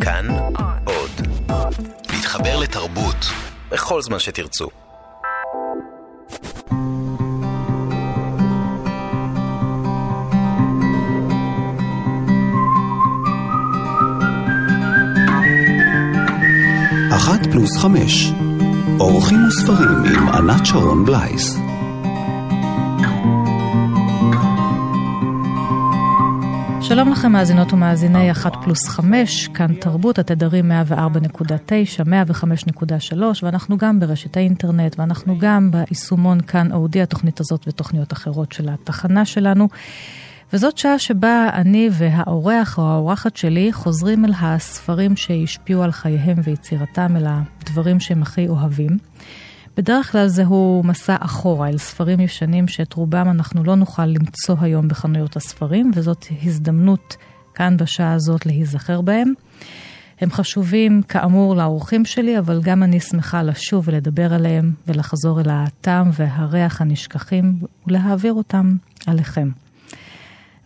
[0.00, 0.26] כאן
[0.84, 1.10] עוד.
[2.12, 3.16] להתחבר לתרבות
[3.70, 4.68] בכל זמן שתרצו.
[17.14, 18.32] אחת פלוס חמש.
[19.00, 21.69] אורחים וספרים עם ענת שרון בלייס.
[26.90, 32.04] שלום לכם מאזינות ומאזיני 1 פלוס 5, כאן תרבות, התדרים 104.9,
[33.12, 38.68] 105.3, ואנחנו גם ברשת האינטרנט, ואנחנו גם ביישומון כאן אודי, התוכנית הזאת ותוכניות אחרות של
[38.68, 39.68] התחנה שלנו.
[40.52, 47.16] וזאת שעה שבה אני והאורח או האורחת שלי חוזרים אל הספרים שהשפיעו על חייהם ויצירתם,
[47.16, 48.98] אל הדברים שהם הכי אוהבים.
[49.80, 54.88] בדרך כלל זהו מסע אחורה אל ספרים ישנים שאת רובם אנחנו לא נוכל למצוא היום
[54.88, 57.16] בחנויות הספרים, וזאת הזדמנות
[57.54, 59.32] כאן בשעה הזאת להיזכר בהם.
[60.20, 66.10] הם חשובים כאמור לאורחים שלי, אבל גם אני שמחה לשוב ולדבר עליהם ולחזור אל הטעם
[66.12, 69.48] והריח הנשכחים ולהעביר אותם עליכם.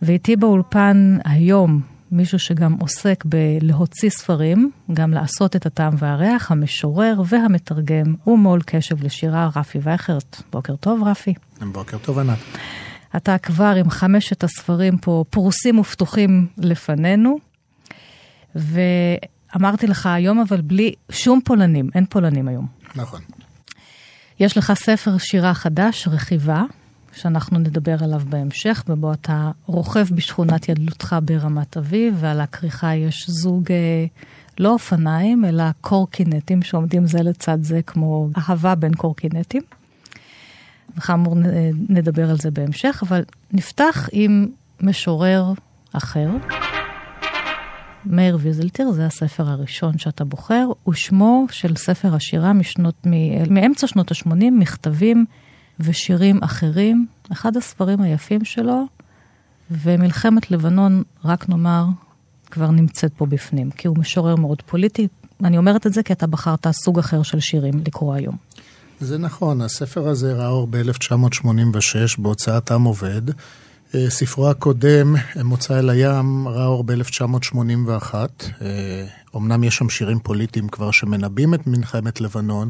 [0.01, 8.15] ואיתי באולפן היום מישהו שגם עוסק בלהוציא ספרים, גם לעשות את הטעם והריח, המשורר והמתרגם
[8.27, 10.41] ומו"ל קשב לשירה רפי וייכרט.
[10.51, 11.33] בוקר טוב, רפי.
[11.61, 12.37] בוקר טוב, ענת.
[13.15, 17.37] אתה כבר עם חמשת הספרים פה פרוסים ופתוחים לפנינו,
[18.55, 22.67] ואמרתי לך היום, אבל בלי שום פולנים, אין פולנים היום.
[22.95, 23.21] נכון.
[24.39, 26.63] יש לך ספר שירה חדש, רכיבה,
[27.15, 33.71] שאנחנו נדבר עליו בהמשך, ובו אתה רוכב בשכונת ילדותך ברמת אביב, ועל הכריכה יש זוג
[33.71, 34.05] אה,
[34.59, 39.61] לא אופניים, אלא קורקינטים שעומדים זה לצד זה כמו אהבה בין קורקינטים.
[40.97, 41.35] וכאמור
[41.89, 44.47] נדבר על זה בהמשך, אבל נפתח עם
[44.81, 45.53] משורר
[45.93, 46.29] אחר.
[48.05, 53.07] מאיר ויזלטיר, זה הספר הראשון שאתה בוחר, ושמו של ספר השירה משנות,
[53.49, 55.25] מאמצע שנות ה-80, מכתבים
[55.79, 57.05] ושירים אחרים.
[57.31, 58.85] אחד הספרים היפים שלו,
[59.71, 61.85] ומלחמת לבנון, רק נאמר,
[62.51, 65.07] כבר נמצאת פה בפנים, כי הוא משורר מאוד פוליטי.
[65.43, 68.35] אני אומרת את זה כי אתה בחרת סוג אחר של שירים לקרוא היום.
[68.99, 73.21] זה נכון, הספר הזה ראה אור ב-1986 בהוצאת עם עובד.
[73.95, 78.13] אה, ספרו הקודם, מוצא אל הים, ראה אור ב-1981.
[79.35, 82.69] אמנם יש שם שירים פוליטיים כבר שמנבאים את מלחמת לבנון,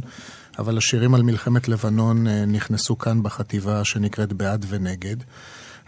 [0.59, 5.16] אבל השירים על מלחמת לבנון אה, נכנסו כאן בחטיבה שנקראת בעד ונגד.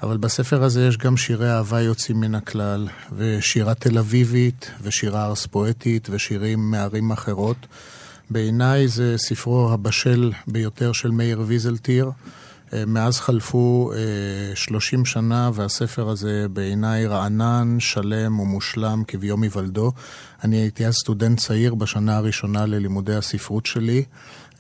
[0.03, 5.45] אבל בספר הזה יש גם שירי אהבה יוצאים מן הכלל, ושירה תל אביבית, ושירה ארס
[5.45, 7.57] פואטית, ושירים מערים אחרות.
[8.29, 12.11] בעיניי זה ספרו הבשל ביותר של מאיר ויזלטיר.
[12.73, 13.91] אה, מאז חלפו
[14.55, 19.91] 30 אה, שנה, והספר הזה בעיניי רענן, שלם ומושלם כביום היוולדו.
[20.44, 24.03] אני הייתי אז סטודנט צעיר בשנה הראשונה ללימודי הספרות שלי.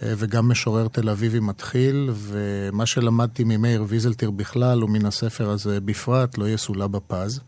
[0.03, 6.37] אה, וגם משורר תל אביבי מתחיל, ומה שלמדתי ממאיר ויזלטיר בכלל ומן הספר הזה בפרט,
[6.37, 7.39] לא יסולא בפז.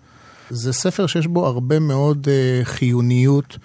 [0.50, 3.58] זה ספר שיש בו הרבה מאוד uh, חיוניות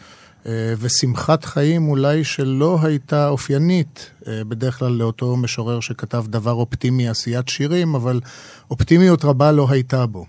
[0.42, 0.46] uh,
[0.78, 7.94] ושמחת חיים אולי שלא הייתה אופיינית בדרך כלל לאותו משורר שכתב דבר אופטימי, עשיית שירים,
[7.94, 8.20] אבל
[8.70, 10.26] אופטימיות רבה לא הייתה בו.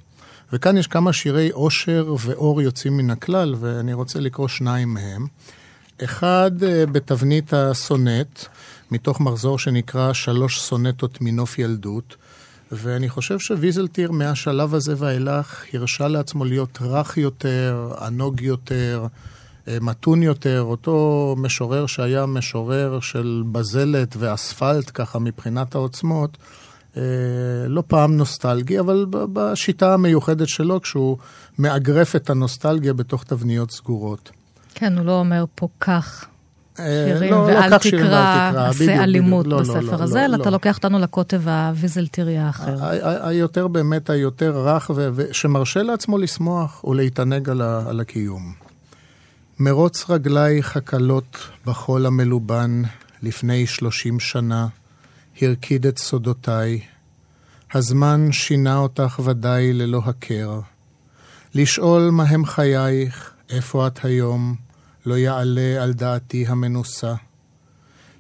[0.54, 5.28] וכאן יש כמה שירי עושר ואור יוצאים מן הכלל, ואני רוצה לקרוא שניים מהם.
[6.04, 8.40] אחד אה, בתבנית הסונט,
[8.92, 12.16] מתוך מחזור שנקרא שלוש סונטות מנוף ילדות,
[12.72, 19.08] ואני חושב שוויזלטיר מהשלב הזה ואילך הרשה לעצמו להיות רך יותר, ענוג יותר,
[19.68, 26.38] אה, מתון יותר, אותו משורר שהיה משורר של בזלת ואספלט ככה מבחינת העוצמות,
[26.98, 27.02] אה,
[27.68, 31.18] לא פעם נוסטלגי, אבל בשיטה המיוחדת שלו, כשהוא
[31.60, 34.32] מאגרף את הנוסטלגיה בתוך תבניות סגורות.
[34.76, 36.26] כן, הוא לא אומר פה כך
[36.80, 40.42] אה, שירים, לא, לא ואל לא תקרא, עשה אלימות לא, בספר לא, הזה, אלא לא,
[40.42, 40.52] אתה לא.
[40.52, 42.76] לוקח אותנו לקוטב הוויזלטירי האחר.
[43.28, 44.92] היותר באמת, היותר רך,
[45.32, 48.54] שמרשה לעצמו לשמוח ולהתענג על, על הקיום.
[49.60, 52.82] מרוץ רגלייך הקלות בחול המלובן
[53.22, 54.68] לפני שלושים שנה,
[55.42, 56.80] הרקיד את סודותיי.
[57.74, 60.60] הזמן שינה אותך ודאי ללא הכר.
[61.56, 64.65] לשאול מהם חייך, איפה את היום,
[65.06, 67.16] לא יעלה על דעתי המנוסה.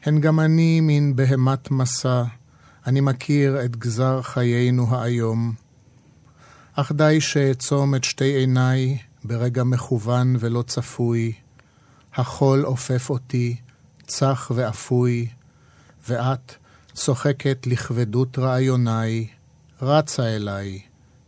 [0.04, 2.24] הן גם אני מין בהמת מסע,
[2.88, 5.54] אני מכיר את גזר חיינו האיום.
[6.74, 11.34] אך די שאעצום את שתי עיניי ברגע מכוון ולא צפוי,
[12.16, 13.56] החול עופף אותי,
[14.08, 15.28] צח ואפוי,
[16.10, 16.56] ואת
[16.94, 19.28] צוחקת לכבדות רעיוניי,
[19.82, 20.80] רצה אליי,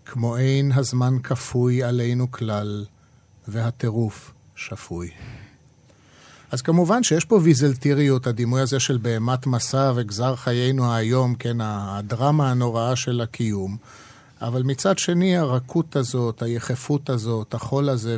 [0.06, 2.86] כמו אין הזמן כפוי עלינו כלל,
[3.48, 5.10] והטירוף שפוי.
[6.52, 12.52] אז כמובן שיש פה ויזלטיריות, הדימוי הזה של בהמת מסע וגזר חיינו היום, כן, הדרמה
[12.52, 13.78] הנוראה של הקיום.
[14.42, 18.18] אבל מצד שני, הרכות הזאת, היחפות הזאת, החול הזה,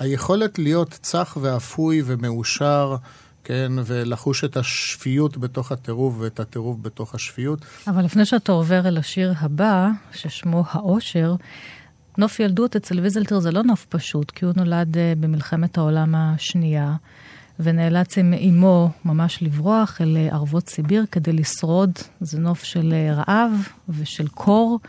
[0.00, 2.96] והיכולת להיות צח ואפוי ומאושר,
[3.44, 7.64] כן, ולחוש את השפיות בתוך הטירוף ואת הטירוף בתוך השפיות.
[7.86, 11.34] אבל לפני שאתה עובר אל השיר הבא, ששמו האושר,
[12.18, 16.94] נוף ילדות אצל ויזלטר זה לא נוף פשוט, כי הוא נולד אה, במלחמת העולם השנייה.
[17.60, 21.90] ונאלץ עם אמו ממש לברוח אל אה, ערבות סיביר כדי לשרוד.
[22.20, 24.80] זה נוף של אה, רעב ושל קור,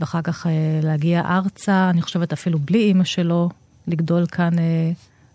[0.00, 0.46] ואחר כך
[0.82, 3.48] להגיע ארצה, אני חושבת אפילו בלי אימא שלו,
[3.86, 4.50] לגדול כאן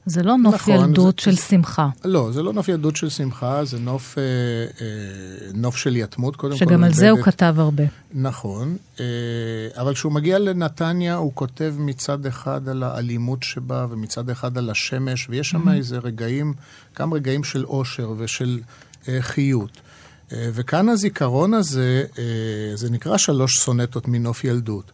[0.06, 1.90] זה לא נוף נכון, ילדות זה, של שמחה.
[2.06, 6.54] לא, זה לא נוף ילדות של שמחה, זה נוף, אה, אה, נוף של יתמות, קודם
[6.54, 6.66] כל.
[6.66, 7.84] שגם על זה הוא כתב הרבה.
[8.14, 9.06] נכון, אה,
[9.78, 15.30] אבל כשהוא מגיע לנתניה, הוא כותב מצד אחד על האלימות שבה, ומצד אחד על השמש,
[15.30, 15.74] ויש שם mm-hmm.
[15.74, 16.54] איזה רגעים,
[17.00, 18.60] גם רגעים של אושר ושל
[19.10, 19.82] אה, חיות.
[20.34, 24.92] אה, וכאן הזיכרון הזה, אה, זה נקרא שלוש סונטות מנוף ילדות.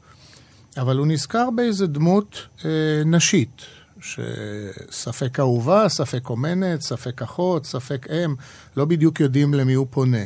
[0.77, 2.69] אבל הוא נזכר באיזה דמות אה,
[3.05, 3.61] נשית,
[4.01, 8.35] שספק אהובה, ספק אומנת, ספק אחות, ספק אם,
[8.77, 10.23] לא בדיוק יודעים למי הוא פונה.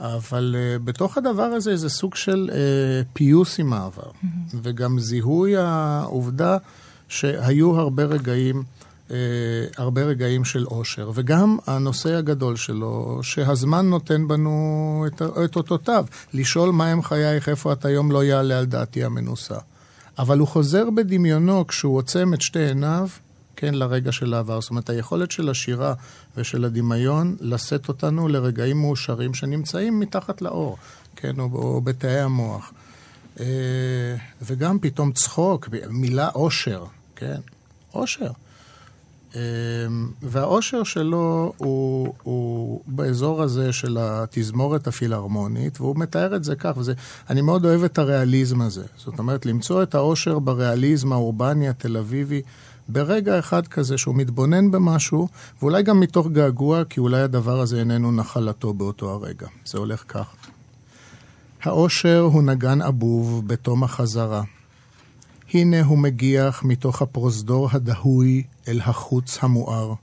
[0.00, 2.54] אבל uh, בתוך הדבר הזה זה סוג של uh,
[3.12, 4.56] פיוס עם העבר, mm-hmm.
[4.62, 6.56] וגם זיהוי העובדה
[7.08, 8.62] שהיו הרבה רגעים,
[9.08, 9.12] uh,
[9.76, 16.04] הרבה רגעים של אושר, וגם הנושא הגדול שלו, שהזמן נותן בנו את, את אותותיו,
[16.34, 19.58] לשאול מהם חייך, איפה את היום לא יעלה על דעתי המנוסה.
[20.18, 23.08] אבל הוא חוזר בדמיונו כשהוא עוצם את שתי עיניו,
[23.56, 24.60] כן, לרגע של העבר.
[24.60, 25.94] זאת אומרת, היכולת של השירה
[26.36, 30.76] ושל הדמיון לשאת אותנו לרגעים מאושרים שנמצאים מתחת לאור,
[31.16, 32.72] כן, או, או בתאי המוח.
[33.40, 33.46] אה,
[34.42, 36.84] וגם פתאום צחוק, מילה אושר,
[37.16, 37.40] כן,
[37.94, 38.30] אושר.
[39.38, 46.76] אמ, והאושר שלו הוא, הוא באזור הזה של התזמורת הפילהרמונית, והוא מתאר את זה כך,
[46.76, 46.92] וזה,
[47.30, 48.84] אני מאוד אוהב את הריאליזם הזה.
[48.96, 52.42] זאת אומרת, למצוא את האושר בריאליזם האורבני התל אביבי,
[52.88, 55.28] ברגע אחד כזה שהוא מתבונן במשהו,
[55.62, 59.46] ואולי גם מתוך געגוע, כי אולי הדבר הזה איננו נחלתו באותו הרגע.
[59.64, 60.26] זה הולך כך.
[61.62, 64.42] האושר הוא נגן אבוב בתום החזרה.
[65.54, 69.94] הנה הוא מגיח מתוך הפרוזדור הדהוי אל החוץ המואר.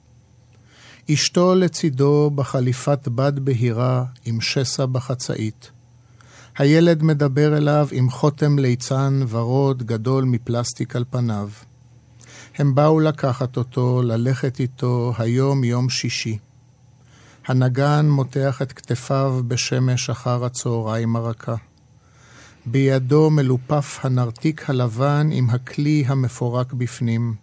[1.14, 5.72] אשתו לצידו בחליפת בד בהירה עם שסע בחצאית.
[6.58, 11.50] הילד מדבר אליו עם חותם ליצן ורוד גדול מפלסטיק על פניו.
[12.58, 16.38] הם באו לקחת אותו, ללכת איתו, היום יום שישי.
[17.48, 21.56] הנגן מותח את כתפיו בשמש אחר הצהריים הרכה.
[22.66, 27.36] בידו מלופף הנרתיק הלבן עם הכלי המפורק בפנים.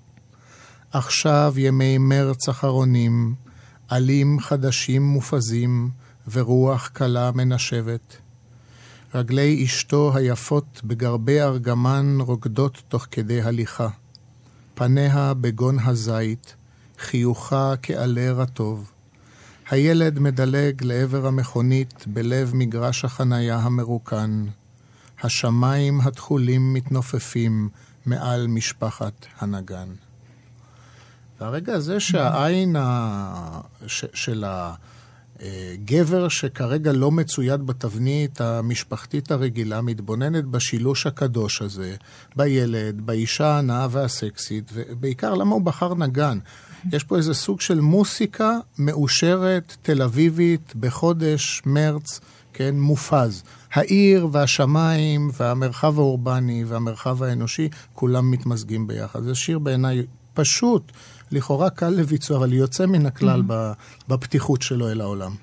[0.90, 3.34] עכשיו ימי מרץ אחרונים,
[3.88, 5.90] עלים חדשים מופזים,
[6.30, 8.16] ורוח קלה מנשבת.
[9.14, 13.88] רגלי אשתו היפות בגרבי ארגמן רוקדות תוך כדי הליכה.
[14.74, 16.54] פניה בגון הזית,
[16.98, 18.92] חיוכה כעלה רטוב.
[19.70, 24.44] הילד מדלג לעבר המכונית בלב מגרש החניה המרוקן.
[25.22, 27.68] השמיים התכולים מתנופפים
[28.06, 29.88] מעל משפחת הנגן.
[31.40, 33.60] והרגע הזה שהעין ה...
[33.86, 34.04] ש...
[34.14, 34.44] של
[35.40, 41.94] הגבר שכרגע לא מצויד בתבנית המשפחתית הרגילה, מתבוננת בשילוש הקדוש הזה,
[42.36, 46.38] בילד, באישה הנאה והסקסית, ובעיקר למה הוא בחר נגן.
[46.92, 52.20] יש פה איזה סוג של מוסיקה מאושרת, תל אביבית, בחודש מרץ,
[52.52, 53.42] כן, מופז.
[53.72, 59.22] העיר והשמיים והמרחב האורבני והמרחב האנושי, כולם מתמזגים ביחד.
[59.22, 60.02] זה שיר בעיניי
[60.34, 60.92] פשוט,
[61.30, 64.08] לכאורה קל לביצוע, אבל יוצא מן הכלל mm-hmm.
[64.08, 65.34] בפתיחות שלו אל העולם.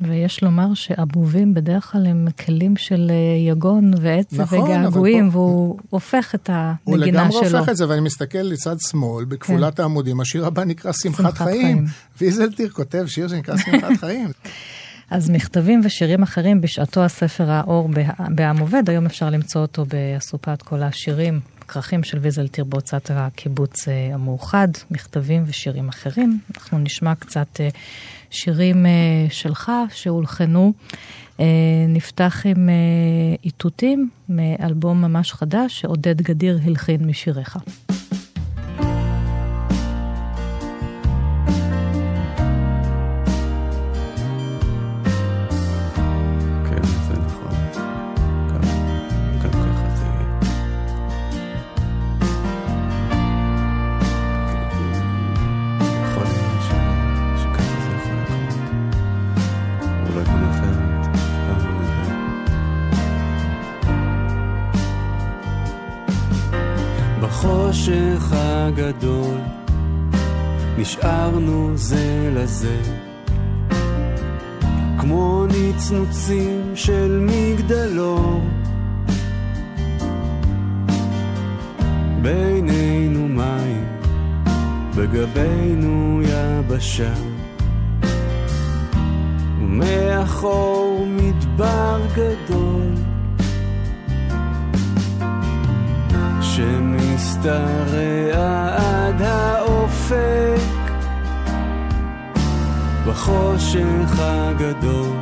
[0.00, 5.38] ויש לומר שאבובים בדרך כלל הם כלים של אה, יגון ועצב נכון, וגעגועים, פה...
[5.38, 6.94] והוא הופך את הנגינה שלו.
[6.94, 9.82] הוא לגמרי הופך את זה, ואני מסתכל לצד שמאל, בכפולת כן.
[9.82, 11.62] העמודים, השיר הבא נקרא שמחת, שמחת חיים.
[11.62, 11.84] חיים.
[12.20, 14.28] ויזלטיר כותב שיר שנקרא שמחת חיים.
[15.10, 17.88] אז מכתבים ושירים אחרים, בשעתו הספר האור
[18.28, 24.10] בעם עובד, היום אפשר למצוא אותו באסופת כל השירים, כרכים של ויזלטיר בהוצאת הקיבוץ אה,
[24.14, 26.38] המאוחד, מכתבים ושירים אחרים.
[26.56, 27.68] אנחנו נשמע קצת אה,
[28.30, 28.90] שירים אה,
[29.30, 30.72] שלך שהולחנו.
[31.88, 32.68] נפתח עם
[33.44, 37.58] איתותים מאלבום ממש חדש שעודד גדיר הלחין משיריך.
[71.80, 72.80] זה לזה.
[74.98, 78.42] כמו נצנוצים של מגדלור.
[82.22, 83.86] בינינו מים,
[84.96, 87.12] בגבינו יבשה.
[89.60, 92.94] ומאחור מדבר גדול
[96.42, 98.08] שמשתרע
[103.08, 105.16] בחושך הגדול.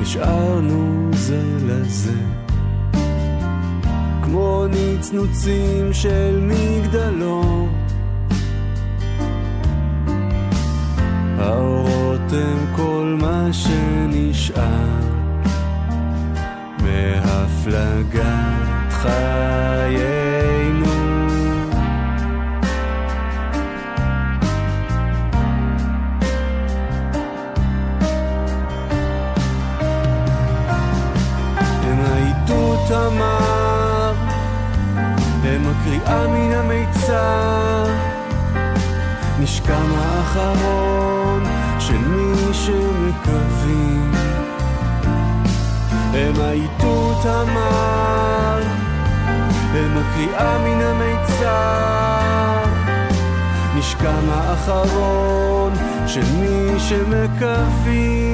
[0.00, 2.14] נשארנו זה לזה.
[4.22, 7.68] כמו נצנוצים של מגדלור.
[11.38, 15.00] האורות הם כל מה שנשאר
[16.82, 18.22] מהפלגת
[18.90, 20.07] חיינו.
[36.08, 37.84] הקריאה מן המיצר,
[39.40, 41.44] נשכם האחרון
[41.78, 44.12] של מי שמקווים.
[46.14, 48.62] הם האיתות המר,
[49.74, 52.64] הם הקריאה מן המיצר.
[53.78, 55.72] נשכם האחרון
[56.06, 58.27] של מי שמקווים.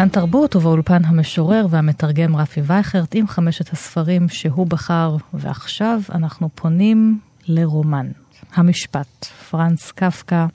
[0.00, 7.20] כאן תרבות ובאולפן המשורר והמתרגם רפי וייכרט עם חמשת הספרים שהוא בחר, ועכשיו אנחנו פונים
[7.48, 8.06] לרומן,
[8.54, 10.46] המשפט, פרנץ קפקא,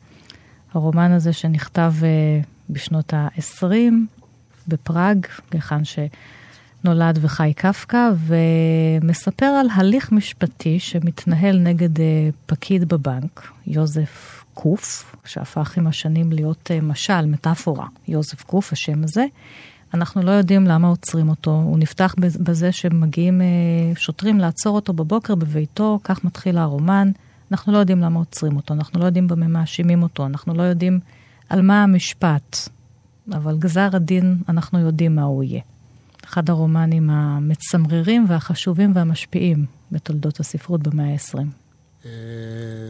[0.73, 2.09] הרומן הזה שנכתב אה,
[2.69, 3.93] בשנות ה-20
[4.67, 14.34] בפראג, היכן שנולד וחי קפקא, ומספר על הליך משפטי שמתנהל נגד אה, פקיד בבנק, יוזף
[14.55, 19.25] קוף, שהפך עם השנים להיות אה, משל, מטאפורה, יוזף קוף, השם הזה.
[19.93, 21.51] אנחנו לא יודעים למה עוצרים אותו.
[21.51, 23.45] הוא נפתח בז- בזה שמגיעים אה,
[23.95, 27.11] שוטרים לעצור אותו בבוקר בביתו, כך מתחיל הרומן.
[27.51, 30.99] אנחנו לא יודעים למה עוצרים אותו, אנחנו לא יודעים במה מאשימים אותו, אנחנו לא יודעים
[31.49, 32.57] על מה המשפט,
[33.33, 35.61] אבל גזר הדין, אנחנו יודעים מה הוא יהיה.
[36.25, 41.64] אחד הרומנים המצמררים והחשובים והמשפיעים בתולדות הספרות במאה ה-20.
[42.05, 42.11] אה,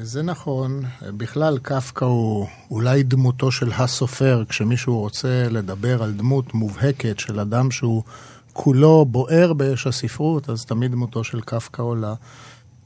[0.02, 7.20] זה נכון, בכלל קפקא הוא אולי דמותו של הסופר, כשמישהו רוצה לדבר על דמות מובהקת
[7.20, 8.04] של אדם שהוא
[8.54, 12.14] כולו בוער באש הספרות, אז תמיד דמותו של קפקא עולה.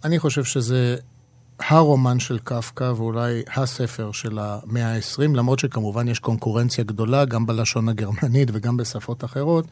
[0.04, 0.96] אני חושב שזה
[1.68, 7.90] הרומן של קפקא ואולי הספר של המאה ה-20, למרות שכמובן יש קונקורנציה גדולה גם בלשון
[7.90, 9.66] הגרמנית וגם בשפות אחרות.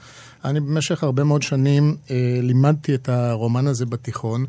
[0.45, 4.45] אני במשך הרבה מאוד שנים אה, לימדתי את הרומן הזה בתיכון.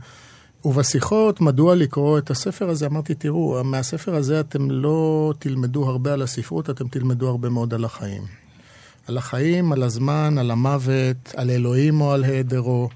[0.65, 6.23] ובשיחות, מדוע לקרוא את הספר הזה, אמרתי, תראו, מהספר הזה אתם לא תלמדו הרבה על
[6.23, 8.23] הספרות, אתם תלמדו הרבה מאוד על החיים.
[9.09, 12.89] על החיים, על הזמן, על המוות, על אלוהים או על היעדרו,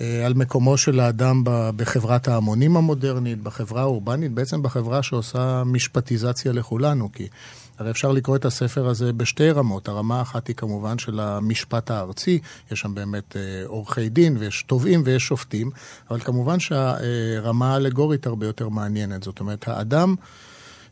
[0.00, 1.42] אה, על מקומו של האדם
[1.76, 7.28] בחברת ההמונים המודרנית, בחברה האורבנית, בעצם בחברה שעושה משפטיזציה לכולנו, כי
[7.78, 9.88] הרי אפשר לקרוא את הספר הזה בשתי רמות.
[9.88, 12.38] הרמה האחת היא כמובן של המשפט הארצי,
[12.72, 15.70] יש שם באמת אה, עורכי דין ויש תובעים ויש שופטים,
[16.10, 19.22] אבל כמובן שהרמה האלגורית הרבה יותר מעניינת.
[19.22, 20.14] זאת אומרת, האדם...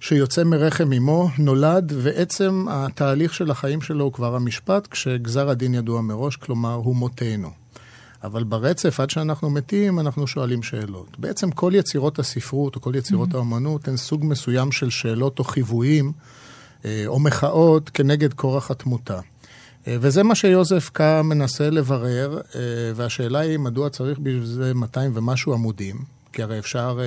[0.00, 6.00] שיוצא מרחם אמו, נולד, ועצם התהליך של החיים שלו הוא כבר המשפט, כשגזר הדין ידוע
[6.00, 7.50] מראש, כלומר, הוא מותנו.
[8.25, 11.19] אבל ברצף, עד שאנחנו מתים, אנחנו שואלים שאלות.
[11.19, 13.38] בעצם כל יצירות הספרות, או כל יצירות mm-hmm.
[13.38, 16.12] האמנות, הן סוג מסוים של שאלות או חיוויים,
[17.07, 19.21] או מחאות כנגד כורח התמותה.
[19.88, 22.61] אה, וזה מה שיוזף קא מנסה לברר, אה,
[22.95, 25.97] והשאלה היא מדוע צריך בשביל זה 200 ומשהו עמודים,
[26.33, 26.99] כי הרי אפשר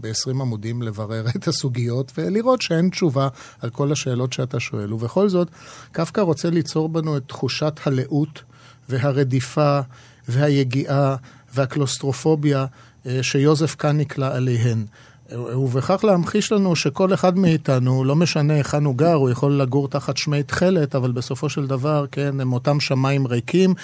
[0.00, 3.28] ב-20 עמודים לברר את הסוגיות ולראות שאין תשובה
[3.60, 4.92] על כל השאלות שאתה שואל.
[4.92, 5.48] ובכל זאת,
[5.92, 8.42] קפקא רוצה ליצור בנו את תחושת הלאות
[8.88, 9.80] והרדיפה
[10.28, 11.16] והיגיעה
[11.54, 12.66] והקלוסטרופוביה
[13.06, 14.86] אה, שיוזף קאן נקלע עליהן.
[15.32, 20.16] ובכך להמחיש לנו שכל אחד מאיתנו, לא משנה היכן הוא גר, הוא יכול לגור תחת
[20.16, 23.74] שמי תכלת, אבל בסופו של דבר, כן, הם אותם שמיים ריקים,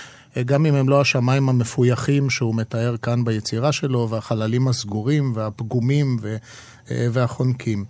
[0.44, 6.36] גם אם הם לא השמיים המפויחים שהוא מתאר כאן ביצירה שלו, והחללים הסגורים והפגומים ו...
[6.90, 7.84] אה, והחונקים.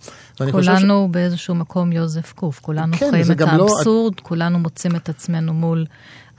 [0.52, 1.12] כולנו ש...
[1.12, 4.22] באיזשהו מקום יוזף קוף, כולנו כן, חיים את האבסורד, לא...
[4.22, 5.86] כולנו מוצאים את עצמנו מול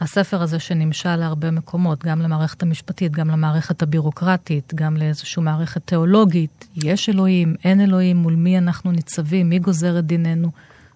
[0.01, 6.67] הספר הזה שנמשל להרבה מקומות, גם למערכת המשפטית, גם למערכת הבירוקרטית, גם לאיזושהי מערכת תיאולוגית.
[6.75, 10.51] יש אלוהים, אין אלוהים, מול מי אנחנו ניצבים, מי גוזר את דיננו.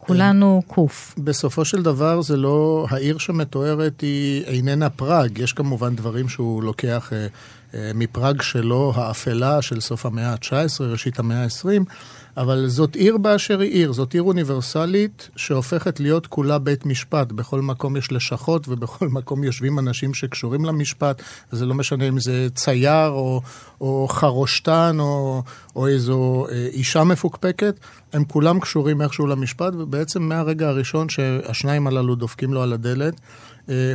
[0.08, 1.16] כולנו קוף.
[1.18, 7.14] בסופו של דבר זה לא, העיר שמתוארת היא איננה פראג, יש כמובן דברים שהוא לוקח
[7.14, 7.28] אה,
[7.74, 11.92] מפראג שלו, האפלה של סוף המאה ה-19, ראשית המאה ה-20,
[12.38, 17.32] אבל זאת עיר באשר היא עיר, זאת עיר אוניברסלית שהופכת להיות כולה בית משפט.
[17.32, 21.22] בכל מקום יש לשכות ובכל מקום יושבים אנשים שקשורים למשפט,
[21.54, 23.42] וזה לא משנה אם זה צייר או,
[23.82, 25.44] או חרושתן או,
[25.76, 27.80] או איזו אה, אישה מפוקפקת,
[28.14, 33.20] הם כולם קשורים איכשהו למשפט, ובעצם מהרגע הראשון שהשניים הללו דופקים לו על הדלת, אה,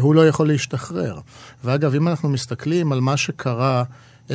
[0.01, 1.19] הוא לא יכול להשתחרר.
[1.65, 3.85] ואגב, אם אנחנו מסתכלים על מה שקרה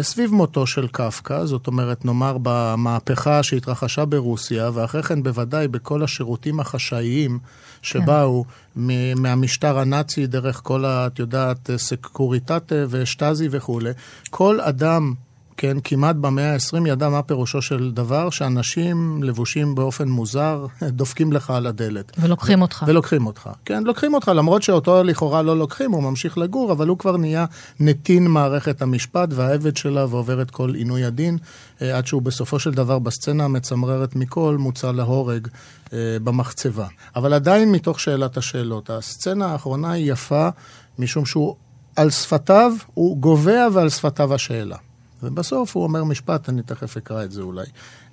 [0.02, 6.60] סביב מותו של קפקא, זאת אומרת, נאמר במהפכה שהתרחשה ברוסיה, ואחרי כן בוודאי בכל השירותים
[6.60, 7.40] החשאיים
[7.82, 8.82] שבאו כן.
[9.16, 13.92] מהמשטר הנאצי דרך כל, ה, את יודעת, סקוריטטה ושטאזי וכולי,
[14.30, 15.14] כל אדם
[15.58, 21.50] כן, כמעט במאה ה-20 ידע מה פירושו של דבר, שאנשים לבושים באופן מוזר דופקים לך
[21.50, 22.12] על הדלת.
[22.20, 22.86] ולוקחים אותך.
[22.88, 23.50] ולוקחים אותך.
[23.66, 27.46] כן, לוקחים אותך, למרות שאותו לכאורה לא לוקחים, הוא ממשיך לגור, אבל הוא כבר נהיה
[27.80, 31.38] נתין מערכת המשפט והעבד שלה ועובר את כל עינוי הדין,
[31.82, 35.48] אה, עד שהוא בסופו של דבר, בסצנה המצמררת מכל, מוצא להורג
[35.94, 36.88] אה, במחצבה.
[37.16, 40.50] אבל עדיין מתוך שאלת השאלות, הסצנה האחרונה היא יפה,
[41.00, 41.56] משום שהוא
[41.96, 44.78] על שפתיו, הוא גובע ועל שפתיו השאלה.
[45.24, 47.66] ובסוף הוא אומר משפט, אני תכף אקרא את זה אולי.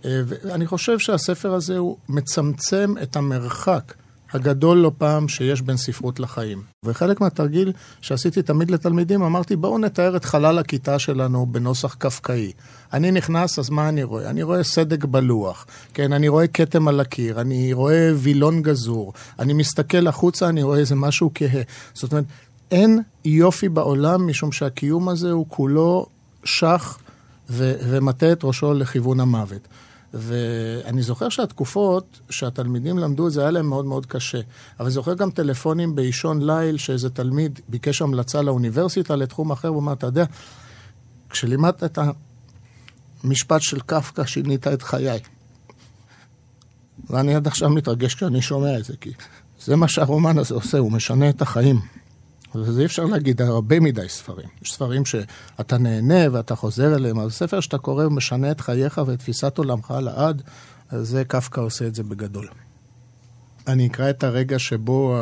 [0.04, 3.94] אה, ואני חושב שהספר הזה הוא מצמצם את המרחק
[4.34, 6.62] הגדול לא פעם שיש בין ספרות לחיים.
[6.84, 12.52] וחלק מהתרגיל שעשיתי תמיד לתלמידים, אמרתי, בואו נתאר את חלל הכיתה שלנו בנוסח קפקאי.
[12.92, 14.30] אני נכנס, אז מה אני רואה?
[14.30, 19.52] אני רואה סדק בלוח, כן, אני רואה כתם על הקיר, אני רואה וילון גזור, אני
[19.52, 21.62] מסתכל החוצה, אני רואה איזה משהו כהה.
[21.94, 22.24] זאת אומרת,
[22.70, 26.06] אין יופי בעולם, משום שהקיום הזה הוא כולו
[26.44, 26.98] שח
[27.50, 29.68] ו- ומטה את ראשו לכיוון המוות.
[30.14, 34.40] ואני זוכר שהתקופות שהתלמידים למדו זה היה להם מאוד מאוד קשה.
[34.78, 39.80] אבל אני זוכר גם טלפונים באישון ליל, שאיזה תלמיד ביקש המלצה לאוניברסיטה לתחום אחר, הוא
[39.80, 40.24] אמר, אתה יודע,
[41.30, 41.98] כשלימדת את
[43.24, 45.20] המשפט של קפקא, שינית את חיי.
[47.10, 49.12] ואני עד עכשיו מתרגש כשאני שומע את זה, כי
[49.60, 51.80] זה מה שהרומן הזה עושה, הוא משנה את החיים.
[52.54, 54.48] וזה אי אפשר להגיד הרבה מדי ספרים.
[54.62, 59.18] יש ספרים שאתה נהנה ואתה חוזר אליהם, אבל ספר שאתה קורא ומשנה את חייך ואת
[59.18, 60.42] תפיסת עולמך לעד,
[60.90, 62.48] אז זה קפקא עושה את זה בגדול.
[63.66, 65.16] אני אקרא את הרגע שבו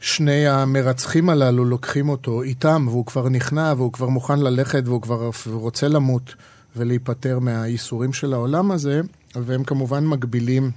[0.00, 5.30] שני המרצחים הללו לוקחים אותו איתם, והוא כבר נכנע, והוא כבר מוכן ללכת, והוא כבר
[5.46, 6.34] רוצה למות
[6.76, 9.00] ולהיפטר מהייסורים של העולם הזה,
[9.34, 10.70] והם כמובן מקבילים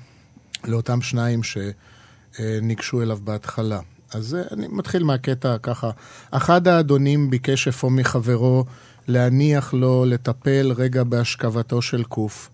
[0.65, 3.80] לאותם שניים שניגשו אליו בהתחלה.
[4.13, 5.89] אז אני מתחיל מהקטע ככה.
[6.32, 8.65] אחד האדונים ביקש אפוא מחברו
[9.08, 12.50] להניח לו לטפל רגע בהשכבתו של קוף.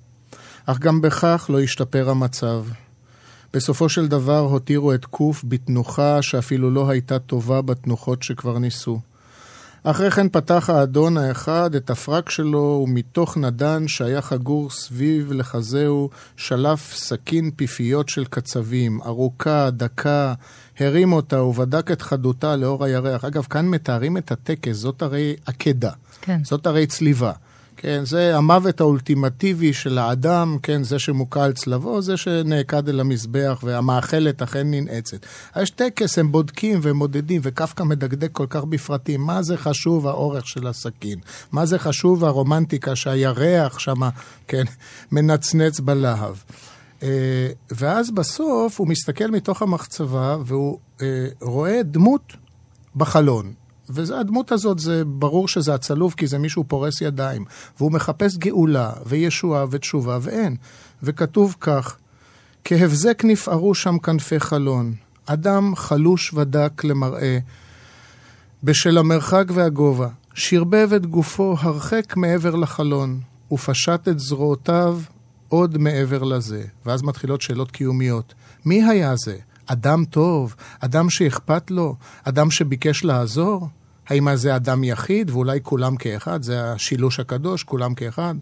[0.65, 2.65] אך גם בכך לא השתפר המצב.
[3.53, 8.99] בסופו של דבר הותירו את קוף בתנוחה שאפילו לא הייתה טובה בתנוחות שכבר ניסו.
[9.87, 16.93] אחרי כן פתח האדון האחד את הפרק שלו, ומתוך נדן שהיה חגור סביב לחזהו, שלף
[16.95, 20.33] סכין פיפיות של קצבים, ארוכה, דקה,
[20.79, 23.25] הרים אותה ובדק את חדותה לאור הירח.
[23.25, 25.91] אגב, כאן מתארים את הטקס, זאת הרי עקדה.
[26.21, 26.43] כן.
[26.43, 27.31] זאת הרי צליבה.
[27.77, 33.59] כן, זה המוות האולטימטיבי של האדם, כן, זה שמוכה על צלבו, זה שנעקד אל המזבח
[33.63, 35.25] והמאכלת אכן ננעצת.
[35.61, 39.21] יש טקס, הם בודקים ומודדים, וקפקא מדקדק כל כך בפרטים.
[39.21, 41.19] מה זה חשוב האורך של הסכין?
[41.51, 44.01] מה זה חשוב הרומנטיקה שהירח שם,
[44.47, 44.63] כן,
[45.11, 46.35] מנצנץ בלהב?
[47.03, 47.09] אה,
[47.71, 52.33] ואז בסוף הוא מסתכל מתוך המחצבה והוא אה, רואה דמות
[52.95, 53.64] בחלון.
[53.89, 57.45] והדמות הזאת, זה ברור שזה הצלוב, כי זה מישהו פורס ידיים.
[57.77, 60.55] והוא מחפש גאולה, וישועה, ותשובה, ואין.
[61.03, 61.97] וכתוב כך,
[62.63, 64.93] כהבזק נפערו שם כנפי חלון,
[65.25, 67.37] אדם חלוש ודק למראה,
[68.63, 73.19] בשל המרחק והגובה, שרבב את גופו הרחק מעבר לחלון,
[73.51, 74.99] ופשט את זרועותיו
[75.49, 76.63] עוד מעבר לזה.
[76.85, 78.33] ואז מתחילות שאלות קיומיות.
[78.65, 79.37] מי היה זה?
[79.65, 80.56] אדם טוב?
[80.80, 81.95] אדם שאכפת לו?
[82.23, 83.67] אדם שביקש לעזור?
[84.08, 86.43] האם זה אדם יחיד ואולי כולם כאחד?
[86.43, 88.36] זה השילוש הקדוש, כולם כאחד?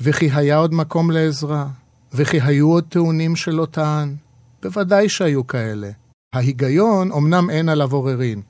[0.00, 1.66] וכי היה עוד מקום לעזרה?
[2.12, 4.16] וכי היו עוד טעונים שלא טען?
[4.62, 5.90] בוודאי שהיו כאלה.
[6.34, 8.42] ההיגיון אמנם אין עליו עוררין,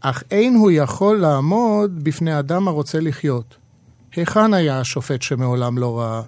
[0.00, 3.56] אך אין הוא יכול לעמוד בפני אדם הרוצה לחיות.
[4.16, 6.22] היכן היה השופט שמעולם לא ראה?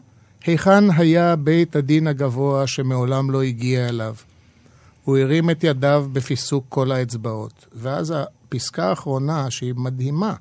[0.47, 4.15] היכן היה בית הדין הגבוה שמעולם לא הגיע אליו?
[5.05, 7.67] הוא הרים את ידיו בפיסוק כל האצבעות.
[7.75, 10.35] ואז הפסקה האחרונה, שהיא מדהימה,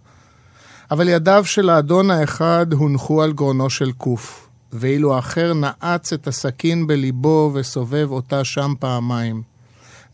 [0.92, 6.88] אבל ידיו של האדון האחד הונחו על גרונו של קוף, ואילו האחר נעץ את הסכין
[6.88, 9.44] בליבו וסובב אותה שם פעמיים.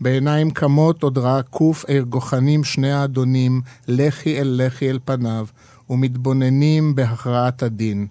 [0.01, 5.47] בעיניים קמות עוד ראה קוף ארגוחנים שני האדונים, לחי אל לחי אל פניו,
[5.89, 8.07] ומתבוננים בהכרעת הדין.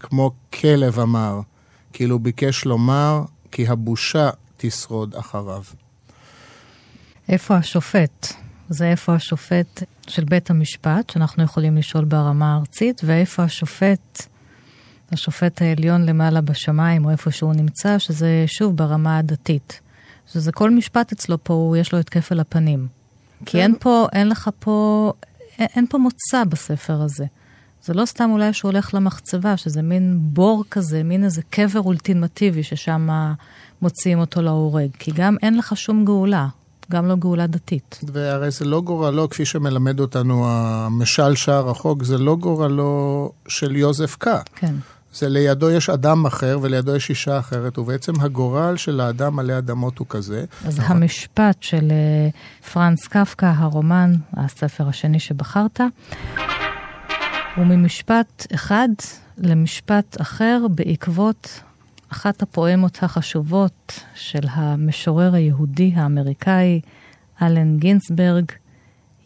[0.00, 1.40] כמו כלב אמר,
[1.92, 4.30] כאילו ביקש לומר, כי הבושה
[4.62, 5.62] תשרוד אחריו.
[7.28, 8.32] איפה השופט?
[8.68, 14.26] זה איפה השופט של בית המשפט, שאנחנו יכולים לשאול ברמה הארצית, ואיפה השופט,
[15.12, 19.80] השופט העליון למעלה בשמיים, או איפה שהוא נמצא, שזה שוב ברמה הדתית.
[20.32, 22.88] שזה כל משפט אצלו פה, הוא, יש לו את כפל הפנים.
[23.46, 25.12] כי אין פה, אין לך פה,
[25.58, 27.26] אין, אין פה מוצא בספר הזה.
[27.82, 32.62] זה לא סתם אולי שהוא הולך למחצבה, שזה מין בור כזה, מין איזה קבר אולטימטיבי
[32.62, 33.08] ששם
[33.82, 34.88] מוציאים אותו להורג.
[34.98, 36.46] כי גם אין לך שום גאולה,
[36.90, 38.00] גם לא גאולה דתית.
[38.12, 44.16] והרי זה לא גורלו, כפי שמלמד אותנו המשל שער החוק, זה לא גורלו של יוזף
[44.16, 44.38] קה.
[44.54, 44.74] כן.
[45.14, 49.98] זה לידו יש אדם אחר ולידו יש אישה אחרת, ובעצם הגורל של האדם עלי אדמות
[49.98, 50.44] הוא כזה.
[50.66, 52.28] אז המשפט של אה,
[52.72, 55.80] פרנס קפקא, הרומן, הספר השני שבחרת,
[57.56, 58.88] הוא ממשפט אחד
[59.38, 61.60] למשפט אחר בעקבות
[62.12, 66.80] אחת הפואמות החשובות של המשורר היהודי האמריקאי
[67.42, 68.44] אלן גינסברג,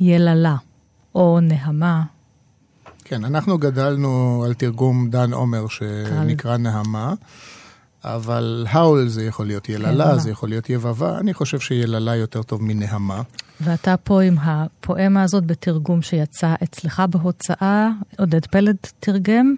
[0.00, 0.56] יללה,
[1.14, 2.02] או נהמה.
[3.04, 7.14] כן, אנחנו גדלנו על תרגום דן עומר שנקרא נהמה,
[8.04, 10.18] אבל האול זה יכול להיות יללה.
[10.18, 13.22] זה יכול להיות יבבה, אני חושב שיללה יותר טוב מנהמה.
[13.60, 19.54] ואתה פה עם הפואמה הזאת בתרגום שיצא אצלך בהוצאה, עודד פלד תרגם.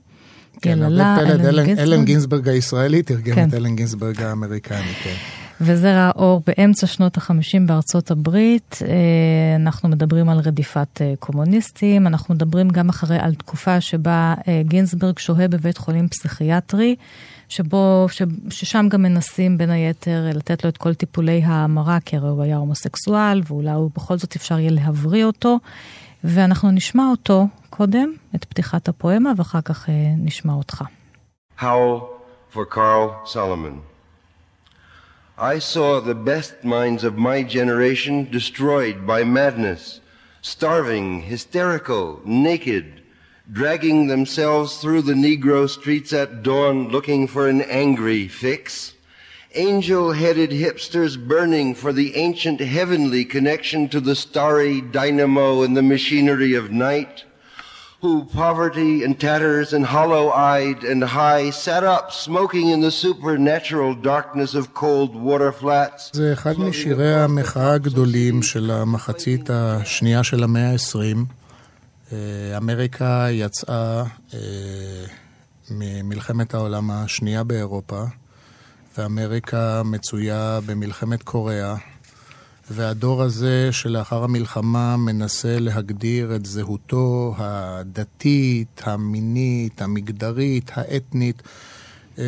[0.63, 1.89] כן, יללה, פלד, אלן אלן, גינסברג.
[1.89, 3.49] אלן גינסברג הישראלי תרגם כן.
[3.49, 5.15] את אלן גינסברג האמריקני, כן.
[5.61, 8.79] וזה ראה אור באמצע שנות החמישים בארצות הברית.
[8.83, 14.63] אה, אנחנו מדברים על רדיפת אה, קומוניסטים, אנחנו מדברים גם אחרי על תקופה שבה אה,
[14.65, 16.97] גינזברג שוהה בבית חולים פסיכיאטרי,
[17.49, 22.29] שבו, ש, ששם גם מנסים בין היתר לתת לו את כל טיפולי ההמרה, כי הרי
[22.29, 25.59] הוא היה הומוסקסואל, ואולי הוא בכל זאת אפשר יהיה להבריא אותו.
[26.25, 30.84] ואנחנו נשמע אותו קודם, את פתיחת הפואמה, ואחר כך אה, נשמע אותך.
[31.60, 32.00] Howl
[32.54, 33.82] for Carl Solomon.
[35.38, 40.00] I saw the best minds of my generation destroyed by madness,
[40.42, 43.02] starving, hysterical, naked,
[43.52, 48.94] dragging themselves through the Negro streets at dawn looking for an angry fix.
[49.56, 55.82] Angel headed hipsters burning for the ancient heavenly connection to the starry dynamo and the
[55.82, 57.26] machinery of night
[58.02, 63.94] who, poverty and tatters and hollow eyed and high, sat up smoking in the supernatural
[64.12, 66.10] darkness of cold water flats.
[66.14, 71.18] זה אחד משירי המחאה הגדולים של המחצית השנייה של המאה ה-20.
[72.58, 74.40] אמריקה יצאה אה,
[75.72, 78.04] ממלחמת העולם השנייה באירופה,
[78.98, 81.76] ואמריקה מצויה במלחמת קוריאה,
[82.71, 91.43] והדור הזה שלאחר המלחמה מנסה להגדיר את זהותו הדתית, המינית, המגדרית, האתנית.
[92.19, 92.25] אה,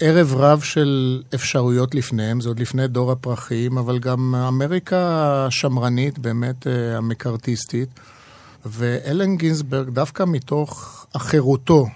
[0.00, 4.96] ערב רב של אפשרויות לפניהם, זה עוד לפני דור הפרחים, אבל גם אמריקה
[5.46, 7.88] השמרנית, באמת אה, המקארתיסטית.
[8.66, 11.86] ואלן גינסברג, דווקא מתוך החירותו,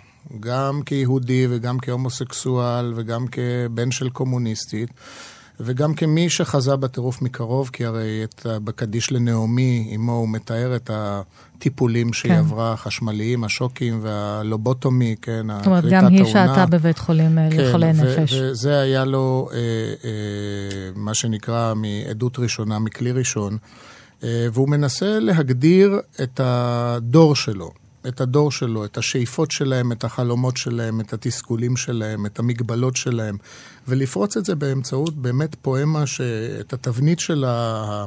[0.41, 4.91] גם כיהודי וגם כהומוסקסואל וגם כבן של קומוניסטית,
[5.61, 12.13] וגם כמי שחזה בטירוף מקרוב, כי הרי את, בקדיש לנעמי, אמו הוא מתאר את הטיפולים
[12.13, 12.39] שהיא כן.
[12.39, 16.55] עברה, החשמליים, השוקים והלובוטומי, כן, זאת אומרת, הכריתת גם היא העונה.
[16.55, 18.33] שהתה בבית חולים אה, לחולי ו- נפש.
[18.33, 20.11] וזה היה לו, אה, אה,
[20.95, 23.57] מה שנקרא, מעדות ראשונה, מכלי ראשון,
[24.25, 27.71] אה, והוא מנסה להגדיר את הדור שלו.
[28.09, 33.37] את הדור שלו, את השאיפות שלהם, את החלומות שלהם, את התסכולים שלהם, את המגבלות שלהם,
[33.89, 38.05] ולפרוץ את זה באמצעות באמת פואמה שאת התבנית של ה...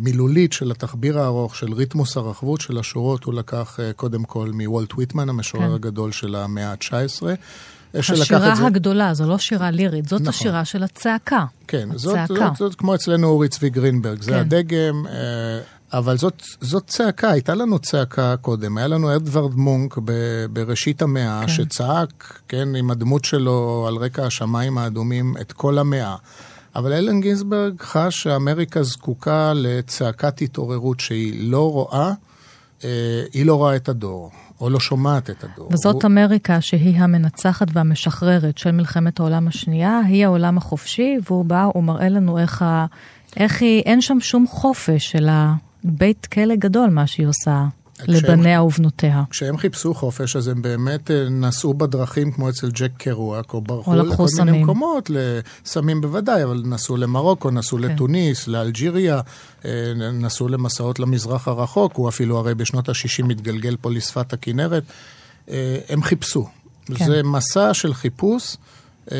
[0.00, 4.98] מילולית של התחביר הארוך, של ריתמוס הרחבות של השורות, הוא לקח אה, קודם כל מוולט
[4.98, 5.74] ויטמן, המשורר כן.
[5.74, 7.26] הגדול של המאה ה-19.
[7.26, 7.34] אה,
[7.98, 10.28] השירה זה- הגדולה, זו לא שירה לירית, זאת נכון.
[10.28, 11.44] השירה של הצעקה.
[11.68, 12.46] כן, זאת, הצעקה.
[12.48, 14.38] זאת, זאת כמו אצלנו אורי צבי גרינברג, זה כן.
[14.38, 15.12] הדגם, אה,
[15.92, 20.12] אבל זאת, זאת צעקה, הייתה לנו צעקה קודם, היה לנו אדוארד מונק ב,
[20.52, 21.48] בראשית המאה, כן.
[21.48, 26.16] שצעק, כן, עם הדמות שלו על רקע השמיים האדומים את כל המאה.
[26.76, 32.12] אבל אלן גינזברג חש שאמריקה זקוקה לצעקת התעוררות שהיא לא רואה,
[32.84, 35.68] אה, היא לא רואה את הדור, או לא שומעת את הדור.
[35.72, 41.68] וזאת הוא- אמריקה שהיא המנצחת והמשחררת של מלחמת העולם השנייה, היא העולם החופשי, והוא בא
[41.74, 42.86] ומראה לנו איך, ה...
[43.36, 45.32] איך היא, אין שם שום חופש, אלא
[45.84, 47.64] בית כלא גדול מה שהיא עושה
[47.98, 49.22] כשהם- לבניה ובנותיה.
[49.30, 53.94] כשהם חיפשו חופש, אז הם באמת אה, נסעו בדרכים כמו אצל ג'ק קרואק, או ברחו
[53.94, 54.62] לכל מיני סמים.
[54.62, 57.84] מקומות, לסמים בוודאי, אבל נסעו למרוקו, נסעו כן.
[57.84, 59.20] לתוניס, לאלג'יריה,
[59.64, 59.70] אה,
[60.12, 64.82] נסעו למסעות למזרח הרחוק, הוא אפילו הרי בשנות ה-60 מתגלגל פה לשפת הכנרת.
[65.50, 66.46] אה, הם חיפשו.
[66.94, 67.06] כן.
[67.06, 68.56] זה מסע של חיפוש.
[69.12, 69.16] אה,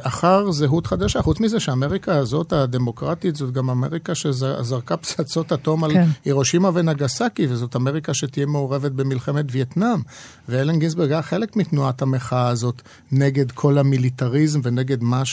[0.00, 1.22] אחר זהות חדשה.
[1.22, 6.08] חוץ מזה שאמריקה הזאת, הדמוקרטית, זאת גם אמריקה שזרקה פצצות אטום על כן.
[6.24, 10.00] הירושימה ונגסקי, וזאת אמריקה שתהיה מעורבת במלחמת וייטנאם.
[10.48, 12.82] ואלן גינזברג היה חלק מתנועת המחאה הזאת
[13.12, 15.24] נגד כל המיליטריזם ונגד מה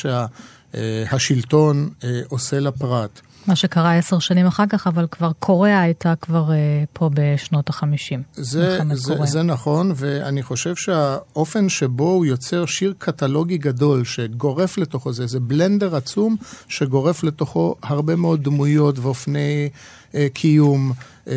[0.73, 1.89] שהשלטון
[2.29, 3.21] עושה לפרט.
[3.47, 8.23] מה שקרה עשר שנים אחר כך, אבל כבר קוריאה הייתה כבר אה, פה בשנות החמישים.
[8.33, 15.13] זה, זה, זה נכון, ואני חושב שהאופן שבו הוא יוצר שיר קטלוגי גדול, שגורף לתוכו,
[15.13, 16.35] זה איזה בלנדר עצום,
[16.67, 19.69] שגורף לתוכו הרבה מאוד דמויות ואופני
[20.15, 20.91] אה, קיום.
[21.27, 21.33] אה,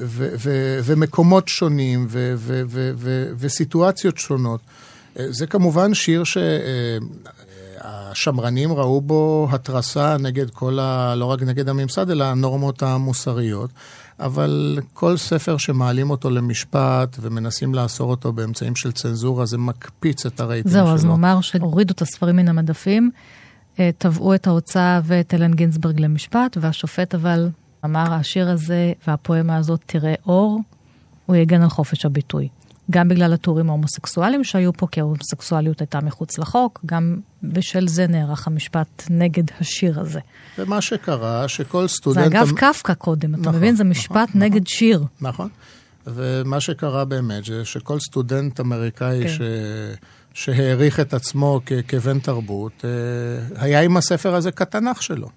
[0.00, 4.60] ו- ו- ומקומות שונים ו- ו- ו- ו- וסיטואציות שונות.
[5.18, 6.36] אה, זה כמובן שיר ש...
[7.84, 11.14] אה, השמרנים ראו בו התרסה נגד כל ה...
[11.14, 13.70] לא רק נגד הממסד, אלא הנורמות המוסריות.
[14.20, 20.40] אבל כל ספר שמעלים אותו למשפט ומנסים לאסור אותו באמצעים של צנזורה, זה מקפיץ את
[20.40, 20.94] הרייטינג זהו, שלו.
[20.94, 23.10] אז נאמר שהורידו את הספרים מן המדפים,
[23.78, 27.48] אה, תבעו את ההוצאה ואת אלן גינזברג למשפט, והשופט אבל
[27.84, 30.60] אמר, השיר הזה והפואמה הזאת תראה אור,
[31.26, 32.48] הוא יגן על חופש הביטוי.
[32.92, 38.46] גם בגלל הטורים ההומוסקסואליים שהיו פה, כי ההומוסקסואליות הייתה מחוץ לחוק, גם בשל זה נערך
[38.46, 40.20] המשפט נגד השיר הזה.
[40.58, 42.30] ומה שקרה, שכל סטודנט...
[42.32, 43.76] זה אגב קפקא קודם, אתה נכון, מבין?
[43.76, 44.42] זה נכון, משפט נכון.
[44.42, 45.04] נגד שיר.
[45.20, 45.48] נכון.
[46.06, 49.28] ומה שקרה באמת, זה שכל סטודנט אמריקאי כן.
[49.28, 49.40] ש...
[50.34, 51.72] שהעריך את עצמו כ...
[51.88, 52.90] כבן תרבות, אה,
[53.62, 55.28] היה עם הספר הזה כתנ"ך שלו.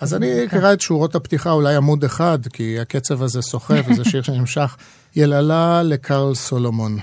[0.00, 4.22] אז אני אקרא את שורות הפתיחה, אולי עמוד אחד, כי הקצב הזה סוחב, וזה שיר
[4.22, 4.76] שנמשך.
[5.16, 6.98] יללה לקרל סולומון.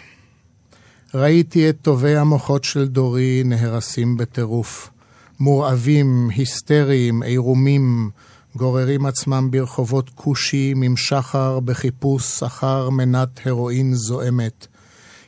[1.13, 4.89] ראיתי את טובי המוחות של דורי נהרסים בטירוף.
[5.39, 8.09] מורעבים, היסטריים, עירומים,
[8.55, 14.67] גוררים עצמם ברחובות כושים עם שחר בחיפוש אחר מנת הרואין זועמת.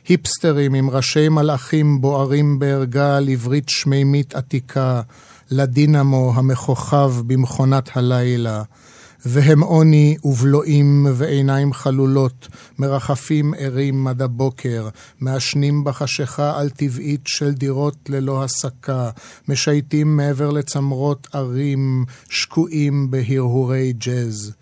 [0.08, 5.00] היפסטרים עם ראשי מלאכים בוערים בערגה על עברית שמימית עתיקה,
[5.50, 8.62] לדינמו המכוכב במכונת הלילה.
[9.24, 14.88] והם עוני ובלועים ועיניים חלולות, מרחפים ערים עד הבוקר,
[15.20, 19.10] מעשנים בחשיכה על טבעית של דירות ללא הסקה,
[19.48, 24.52] משייטים מעבר לצמרות ערים, שקועים בהרהורי ג'אז.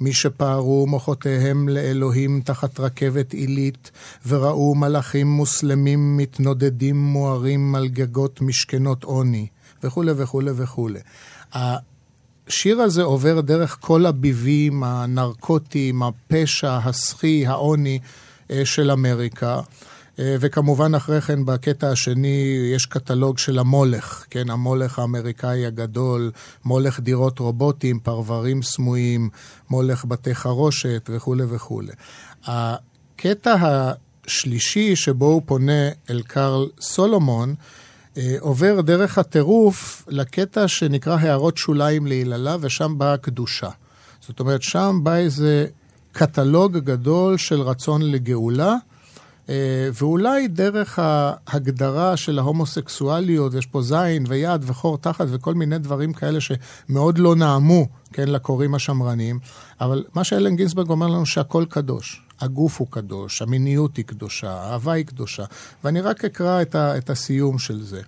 [0.00, 3.90] מי שפערו מוחותיהם לאלוהים תחת רכבת עילית,
[4.26, 9.46] וראו מלאכים מוסלמים מתנודדים מוארים על גגות משכנות עוני,
[9.82, 11.00] וכולי וכולי וכולי.
[12.48, 17.98] השיר הזה עובר דרך כל הביבים, הנרקוטיים, הפשע, הסחי, העוני
[18.50, 19.60] אה, של אמריקה.
[20.18, 26.30] אה, וכמובן אחרי כן בקטע השני יש קטלוג של המולך, כן, המולך האמריקאי הגדול,
[26.64, 29.28] מולך דירות רובוטים, פרברים סמויים,
[29.70, 31.92] מולך בתי חרושת וכולי וכולי.
[32.44, 33.56] הקטע
[34.26, 37.54] השלישי שבו הוא פונה אל קרל סולומון,
[38.40, 43.68] עובר דרך הטירוף לקטע שנקרא הערות שוליים להיללה, ושם באה הקדושה.
[44.20, 45.66] זאת אומרת, שם בא איזה
[46.12, 48.74] קטלוג גדול של רצון לגאולה,
[49.48, 49.54] אה,
[49.94, 56.38] ואולי דרך ההגדרה של ההומוסקסואליות, יש פה זין ויד וחור תחת וכל מיני דברים כאלה
[56.40, 59.38] שמאוד לא נעמו, כן, לקוראים השמרנים,
[59.80, 62.27] אבל מה שאלן גינזברג אומר לנו שהכל קדוש.
[62.40, 65.44] הגוף הוא קדוש, המיניות היא קדושה, האהבה היא קדושה,
[65.84, 68.02] ואני רק אקרא את, ה, את הסיום של זה.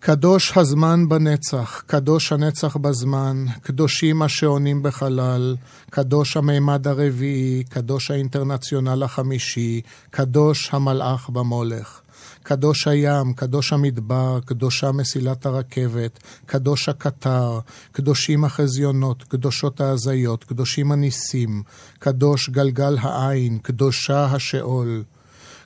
[0.00, 5.56] קדוש הזמן בנצח, קדוש הנצח בזמן, קדושים השעונים בחלל,
[5.90, 12.00] קדוש המימד הרביעי, קדוש האינטרנציונל החמישי, קדוש המלאך במולך.
[12.44, 17.60] קדוש הים, קדוש המדבר, קדושה מסילת הרכבת, קדוש הקטר,
[17.92, 21.62] קדושים החזיונות, קדושות ההזיות, קדושים הניסים,
[21.98, 25.04] קדוש גלגל העין, קדושה השאול.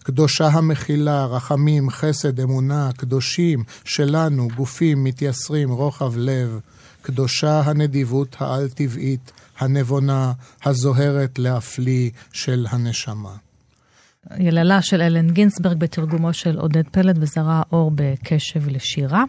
[0.02, 6.60] קדושה המכילה, רחמים, חסד, אמונה, קדושים שלנו, גופים מתייסרים, רוחב לב.
[7.02, 10.32] קדושה הנדיבות העל-טבעית, הנבונה,
[10.64, 13.47] הזוהרת להפליא של הנשמה.
[14.38, 19.24] יללה של אלן גינסברג בתרגומו של עודד פלד וזרע אור בקשב לשירה.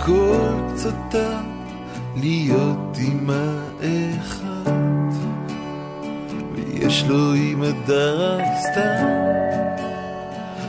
[0.00, 1.44] מכל קצותיו
[2.16, 4.70] להיות עם האחד.
[6.54, 7.34] ויש לו
[8.18, 9.06] רק סתם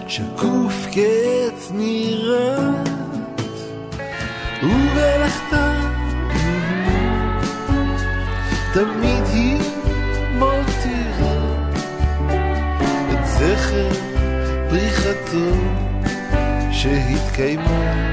[0.07, 2.69] שקוף כעץ נראה
[4.63, 5.73] ובלכתה
[8.73, 9.59] תמיד היא
[10.33, 11.61] מותירה.
[13.11, 13.89] את זכר
[14.69, 15.55] פריחתו
[16.71, 18.11] שהתקיימה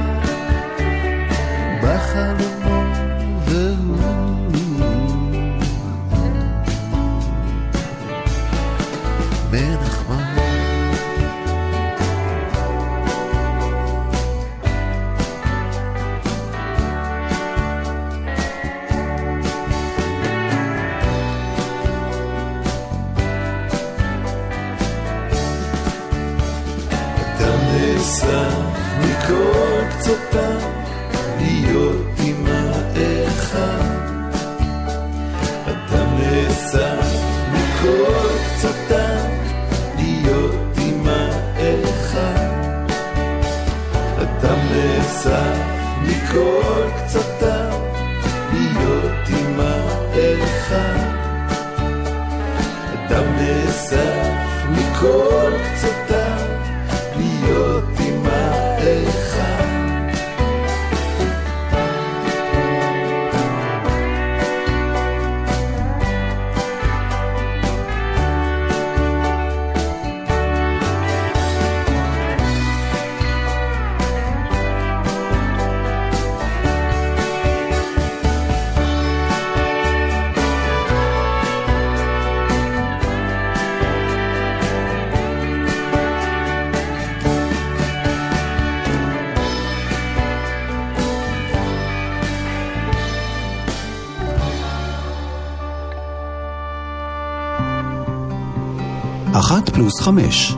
[99.78, 100.54] פלוס חמש.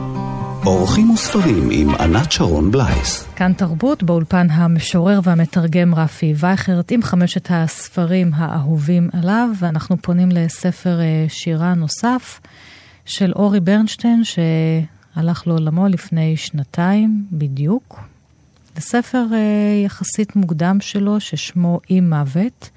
[0.66, 3.28] אורחים וספרים עם ענת שרון בלייס.
[3.36, 11.00] כאן תרבות, באולפן המשורר והמתרגם רפי וייכרט עם חמשת הספרים האהובים עליו, ואנחנו פונים לספר
[11.00, 12.40] אה, שירה נוסף
[13.04, 18.00] של אורי ברנשטיין, שהלך לעולמו לפני שנתיים בדיוק.
[18.74, 22.70] זה ספר אה, יחסית מוקדם שלו, ששמו אי מוות.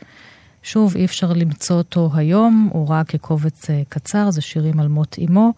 [0.64, 5.16] שוב, אי אפשר למצוא אותו היום, הוא רק כקובץ אה, קצר, זה שירים על מות
[5.26, 5.54] אמו.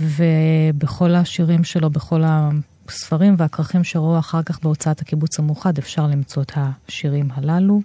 [0.00, 6.52] ובכל השירים שלו, בכל הספרים והכרכים שראו אחר כך בהוצאת הקיבוץ המאוחד, אפשר למצוא את
[6.56, 7.80] השירים הללו.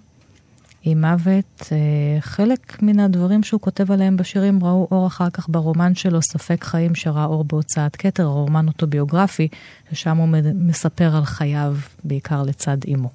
[0.82, 5.94] עם מוות, אה, חלק מן הדברים שהוא כותב עליהם בשירים ראו אור אחר כך ברומן
[5.94, 9.48] שלו, ספק חיים, שראה אור בהוצאת כתר, הרומן אוטוביוגרפי,
[9.92, 13.10] ששם הוא מספר על חייו, בעיקר לצד אימו.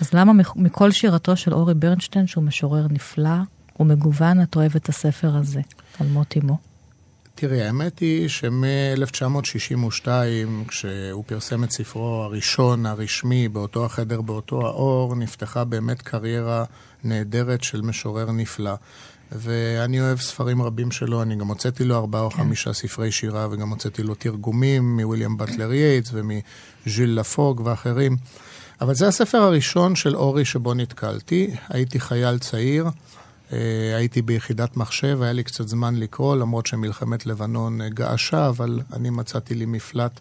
[0.00, 3.36] אז למה מכל שירתו של אורי ברנשטיין, שהוא משורר נפלא
[3.80, 5.60] ומגוון, את אוהבת את הספר הזה,
[6.00, 6.58] על מות אימו?
[7.36, 10.08] תראי, האמת היא שמ-1962,
[10.68, 16.64] כשהוא פרסם את ספרו הראשון, הרשמי, באותו החדר, באותו האור, נפתחה באמת קריירה
[17.04, 18.74] נהדרת של משורר נפלא.
[19.32, 22.36] ואני אוהב ספרים רבים שלו, אני גם הוצאתי לו ארבעה או כן.
[22.36, 28.16] חמישה ספרי שירה, וגם הוצאתי לו תרגומים מוויליאם בטלר יייטס ומז'ול לפורג ואחרים.
[28.80, 31.50] אבל זה הספר הראשון של אורי שבו נתקלתי.
[31.68, 32.86] הייתי חייל צעיר.
[33.54, 38.80] אה, הייתי ביחידת מחשב, היה לי קצת זמן לקרוא, למרות שמלחמת לבנון אה, געשה, אבל
[38.92, 40.20] אני מצאתי לי מפלט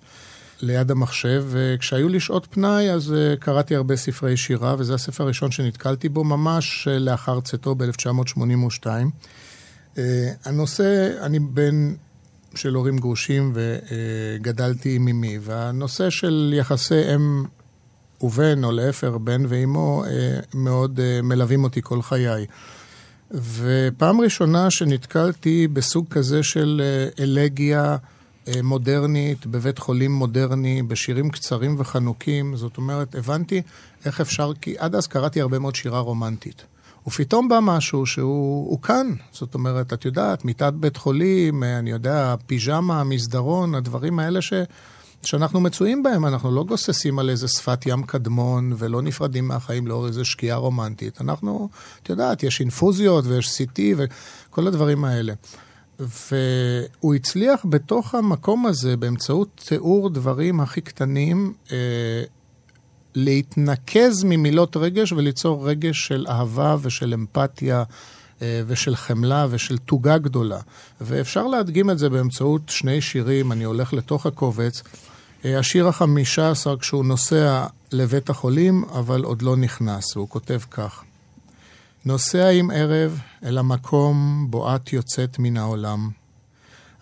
[0.61, 5.51] ליד המחשב, וכשהיו לי שעות פנאי, אז אה, קראתי הרבה ספרי שירה, וזה הספר הראשון
[5.51, 8.88] שנתקלתי בו ממש לאחר צאתו ב-1982.
[10.45, 11.93] הנושא, אני בן
[12.55, 17.43] של הורים גרושים וגדלתי עם אמי, והנושא של יחסי אם
[18.21, 20.03] ובן, או להפך, בן ואימו,
[20.53, 22.45] מאוד מלווים אותי כל חיי.
[23.34, 27.97] ופעם ראשונה שנתקלתי בסוג כזה של אה, אלגיה
[28.47, 33.61] אה, מודרנית, בבית חולים מודרני, בשירים קצרים וחנוקים, זאת אומרת, הבנתי
[34.05, 36.63] איך אפשר, כי עד אז קראתי הרבה מאוד שירה רומנטית.
[37.07, 42.36] ופתאום בא משהו שהוא כאן, זאת אומרת, את יודעת, מיטת בית חולים, אה, אני יודע,
[42.47, 44.53] פיג'מה, מסדרון, הדברים האלה ש...
[45.26, 50.07] שאנחנו מצויים בהם, אנחנו לא גוססים על איזה שפת ים קדמון ולא נפרדים מהחיים לאור
[50.07, 51.21] איזה שקיעה רומנטית.
[51.21, 51.69] אנחנו,
[52.03, 55.34] את יודעת, יש אינפוזיות ויש CT וכל הדברים האלה.
[55.99, 62.24] והוא הצליח בתוך המקום הזה, באמצעות תיאור דברים הכי קטנים, אה,
[63.15, 67.84] להתנקז ממילות רגש וליצור רגש של אהבה ושל אמפתיה.
[68.41, 70.59] אה, ושל חמלה ושל תוגה גדולה.
[71.01, 74.84] ואפשר להדגים את זה באמצעות שני שירים, אני הולך לתוך הקובץ,
[75.46, 81.04] השיר החמישה עשר כשהוא נוסע לבית החולים, אבל עוד לא נכנס, והוא כותב כך:
[82.06, 86.10] נוסע עם ערב אל המקום בו את יוצאת מן העולם.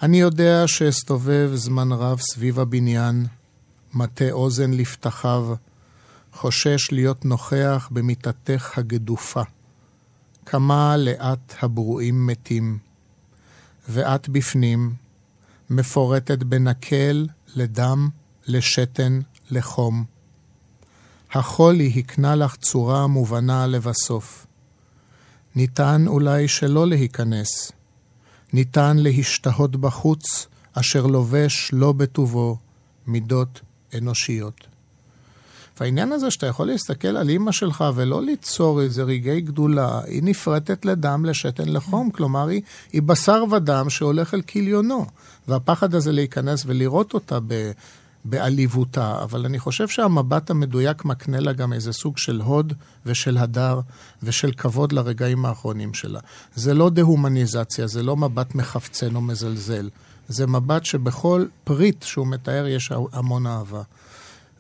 [0.01, 3.25] אני יודע שאסתובב זמן רב סביב הבניין,
[3.93, 5.53] מטה אוזן לפתחיו,
[6.33, 9.41] חושש להיות נוכח במיטתך הגדופה.
[10.45, 12.77] כמה לאט הברואים מתים,
[13.89, 14.93] ואת בפנים,
[15.69, 18.09] מפורטת בנקל לדם
[18.47, 19.19] לשתן,
[19.51, 20.03] לחום.
[21.33, 24.45] החולי הקנה לך צורה מובנה לבסוף.
[25.55, 27.71] ניתן אולי שלא להיכנס.
[28.53, 32.57] ניתן להשתהות בחוץ, אשר לובש לא בטובו
[33.07, 33.61] מידות
[33.97, 34.67] אנושיות.
[35.79, 40.85] והעניין הזה שאתה יכול להסתכל על אימא שלך ולא ליצור איזה רגעי גדולה, היא נפרטת
[40.85, 42.11] לדם, לשתן, לחום.
[42.11, 42.61] כלומר, היא,
[42.93, 45.05] היא בשר ודם שהולך אל כליונו.
[45.47, 47.71] והפחד הזה להיכנס ולראות אותה ב,
[48.25, 52.73] בעליבותה, אבל אני חושב שהמבט המדויק מקנה לה גם איזה סוג של הוד
[53.05, 53.79] ושל הדר
[54.23, 56.19] ושל כבוד לרגעים האחרונים שלה.
[56.55, 59.89] זה לא דה-הומניזציה, זה לא מבט מחפצן או מזלזל.
[60.27, 63.81] זה מבט שבכל פריט שהוא מתאר יש המון אהבה.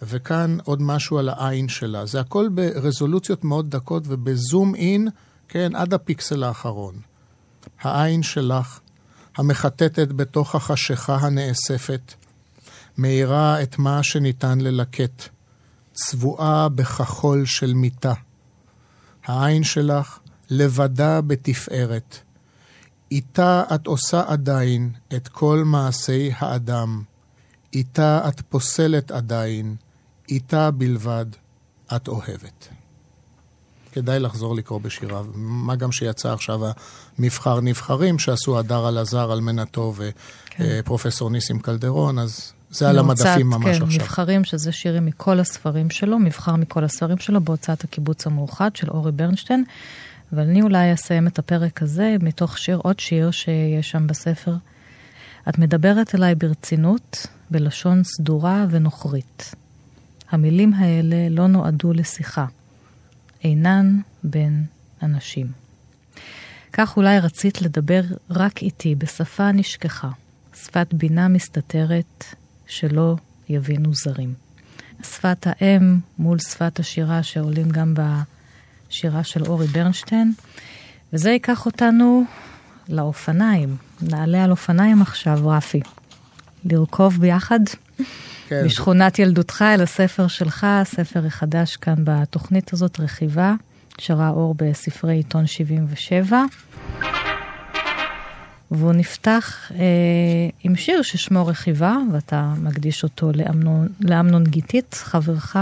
[0.01, 2.05] וכאן עוד משהו על העין שלה.
[2.05, 5.07] זה הכל ברזולוציות מאוד דקות ובזום אין,
[5.47, 6.95] כן, עד הפיקסל האחרון.
[7.81, 8.79] העין שלך,
[9.37, 12.13] המחטטת בתוך החשיכה הנאספת,
[12.97, 15.29] מאירה את מה שניתן ללקט,
[15.93, 18.13] צבועה בכחול של מיטה.
[19.25, 20.19] העין שלך
[20.49, 22.17] לבדה בתפארת.
[23.11, 27.03] איתה את עושה עדיין את כל מעשי האדם.
[27.73, 29.75] איתה את פוסלת עדיין,
[30.29, 31.25] איתה בלבד
[31.95, 32.67] את אוהבת.
[33.91, 35.25] כדאי לחזור לקרוא בשיריו.
[35.35, 36.59] מה גם שיצא עכשיו
[37.17, 39.93] המבחר נבחרים שעשו הדר אלעזר, אלמנתו
[40.59, 41.33] ופרופסור כן.
[41.33, 43.87] ניסים קלדרון, אז זה על המדפים ממש כן, עכשיו.
[43.87, 49.11] מבחרים, שזה שירים מכל הספרים שלו, מבחר מכל הספרים שלו בהוצאת הקיבוץ המאוחד של אורי
[49.11, 49.63] ברנשטיין.
[50.33, 54.55] אבל אני אולי אסיים את הפרק הזה מתוך שיר, עוד שיר שיש שם בספר.
[55.49, 59.55] את מדברת אליי ברצינות, בלשון סדורה ונוכרית.
[60.31, 62.45] המילים האלה לא נועדו לשיחה.
[63.43, 64.65] אינן בין
[65.03, 65.47] אנשים.
[66.73, 70.09] כך אולי רצית לדבר רק איתי בשפה נשכחה,
[70.55, 72.25] שפת בינה מסתתרת
[72.71, 73.15] שלא
[73.49, 74.33] יבינו זרים.
[75.03, 80.33] שפת האם מול שפת השירה שעולים גם בשירה של אורי ברנשטיין,
[81.13, 82.23] וזה ייקח אותנו
[82.89, 83.75] לאופניים.
[84.01, 85.81] נעלה על אופניים עכשיו, רפי.
[86.65, 87.59] לרכוב ביחד
[88.47, 93.53] כן, משכונת ילדותך אל הספר שלך, הספר החדש כאן בתוכנית הזאת, רכיבה,
[93.97, 96.43] שראה אור בספרי עיתון 77.
[98.71, 105.57] והוא נפתח אה, עם שיר ששמו רכיבה, ואתה מקדיש אותו לאמנון, לאמנון גיתית, חברך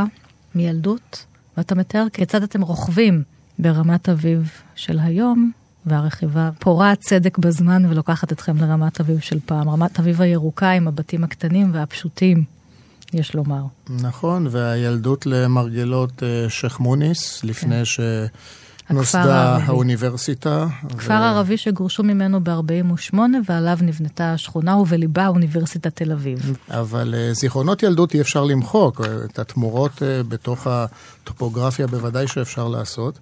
[0.55, 1.25] מילדות,
[1.57, 3.23] ואתה מתאר כיצד אתם רוכבים
[3.59, 5.51] ברמת אביב של היום,
[5.85, 9.69] והרכיבה פורעת צדק בזמן ולוקחת אתכם לרמת אביב של פעם.
[9.69, 12.43] רמת אביב הירוקה עם הבתים הקטנים והפשוטים,
[13.13, 13.63] יש לומר.
[13.89, 17.85] נכון, והילדות למרגלות אה, שייח' מוניס, לפני
[18.89, 19.65] שנוסדה הערבי.
[19.65, 20.67] האוניברסיטה.
[20.97, 26.57] כפר ערבי שגורשו ממנו ב-48' ועליו נבנתה השכונה ובליבה אוניברסיטת תל אביב.
[26.69, 32.67] אבל אה, זיכרונות ילדות אי אפשר למחוק, אה, את התמורות אה, בתוך הטופוגרפיה בוודאי שאפשר
[32.67, 33.19] לעשות,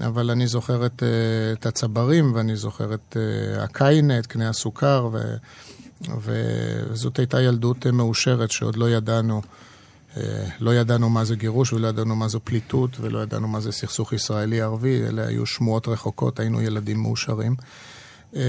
[0.00, 1.02] אבל אני זוכר את,
[1.52, 3.16] את הצברים ואני זוכר את
[3.58, 5.18] הקיינה, את קנה הסוכר, ו,
[6.20, 9.42] וזאת הייתה ילדות מאושרת שעוד לא ידענו.
[10.18, 13.72] אה, לא ידענו מה זה גירוש ולא ידענו מה זו פליטות ולא ידענו מה זה
[13.72, 17.54] סכסוך ישראלי-ערבי, אלה היו שמועות רחוקות, היינו ילדים מאושרים.
[18.36, 18.42] אה,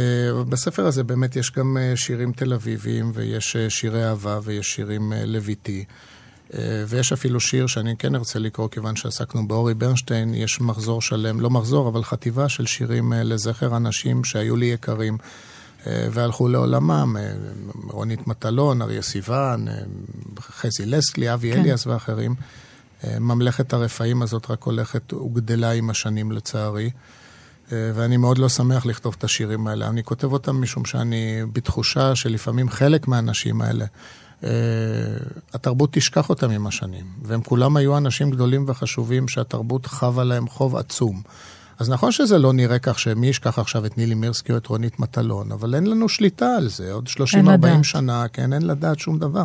[0.49, 5.85] בספר הזה באמת יש גם אה, שירים תל אביביים ויש שירי אהבה ויש שירים לויטי.
[6.87, 11.49] ויש אפילו שיר שאני כן ארצה לקרוא, כיוון שעסקנו באורי ברנשטיין, יש מחזור שלם, לא
[11.49, 15.17] מחזור, אבל חטיבה של שירים לזכר אנשים שהיו לי יקרים
[15.85, 17.31] והלכו לעולמם, אה,
[17.83, 19.73] רונית מטלון, אריה סיוון, אה,
[20.39, 21.59] חזי לסקלי, אבי כן.
[21.59, 22.35] אליאס ואחרים.
[23.03, 26.89] אה, ממלכת הרפאים הזאת רק הולכת וגדלה עם השנים לצערי.
[27.71, 29.87] אה, ואני מאוד לא שמח לכתוב את השירים האלה.
[29.87, 33.85] אני כותב אותם משום שאני בתחושה שלפעמים חלק מהאנשים האלה,
[34.43, 34.49] אה,
[35.53, 37.05] התרבות תשכח אותם עם השנים.
[37.23, 41.21] והם כולם היו אנשים גדולים וחשובים שהתרבות חבה להם חוב עצום.
[41.79, 44.99] אז נכון שזה לא נראה כך שמי ישכח עכשיו את נילי מירסקי או את רונית
[44.99, 46.91] מטלון, אבל אין לנו שליטה על זה.
[46.93, 47.83] עוד 30-40 לדעת.
[47.83, 49.43] שנה, כן, אין לדעת שום דבר.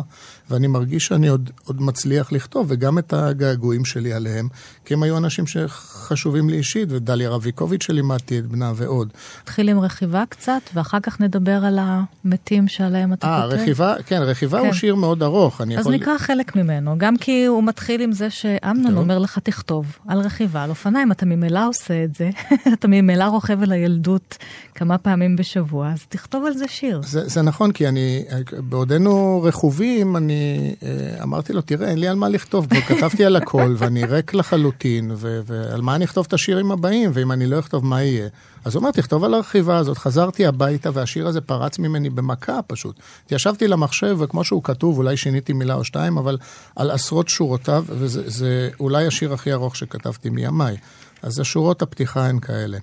[0.49, 4.47] ואני מרגיש שאני עוד, עוד מצליח לכתוב, וגם את הגעגועים שלי עליהם,
[4.85, 9.13] כי הם היו אנשים שחשובים לי אישית, ודליה רביקוביץ' שלימדתי את בנה ועוד.
[9.41, 13.61] נתחיל עם רכיבה קצת, ואחר כך נדבר על המתים שעליהם אתה אה, כותב.
[13.61, 14.65] רכיבה, כן, רכיבה כן.
[14.65, 15.61] הוא שיר מאוד ארוך.
[15.61, 15.93] אז יכול...
[15.93, 19.05] נקרא חלק ממנו, גם כי הוא מתחיל עם זה שאמנון.
[19.05, 22.29] אומר לך תכתוב על רכיבה, על אופניים, אתה ממילא עושה את זה,
[22.73, 24.37] אתה ממילא רוכב אל הילדות
[24.75, 27.01] כמה פעמים בשבוע, אז תכתוב על זה שיר.
[27.03, 28.25] זה, זה נכון, כי אני,
[28.69, 30.34] בעודנו רכובים, אני
[30.83, 34.33] אה, אמרתי לו, תראה, אין לי על מה לכתוב, כבר כתבתי על הכל, ואני ריק
[34.33, 38.27] לחלוטין, ו, ועל מה אני אכתוב את השירים הבאים, ואם אני לא אכתוב, מה יהיה?
[38.65, 39.97] אז הוא אומר, תכתוב על הרכיבה הזאת.
[39.97, 42.99] חזרתי הביתה, והשיר הזה פרץ ממני במכה פשוט.
[43.31, 46.37] ישבתי למחשב, וכמו שהוא כתוב, אולי שיניתי מילה או שתיים, אבל
[46.75, 50.77] על עשרות שורותיו, וזה זה אולי השיר הכי ארוך שכתבתי מימיי.
[51.21, 52.77] אז השורות הפתיחה הן כאלה.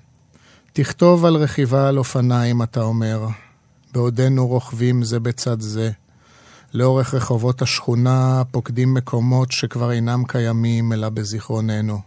[0.73, 3.27] תכתוב על רכיבה על אופניים, אתה אומר,
[3.93, 5.91] בעודנו רוכבים זה בצד זה.
[6.73, 11.99] לאורך רחובות השכונה פוקדים מקומות שכבר אינם קיימים אלא בזיכרוננו.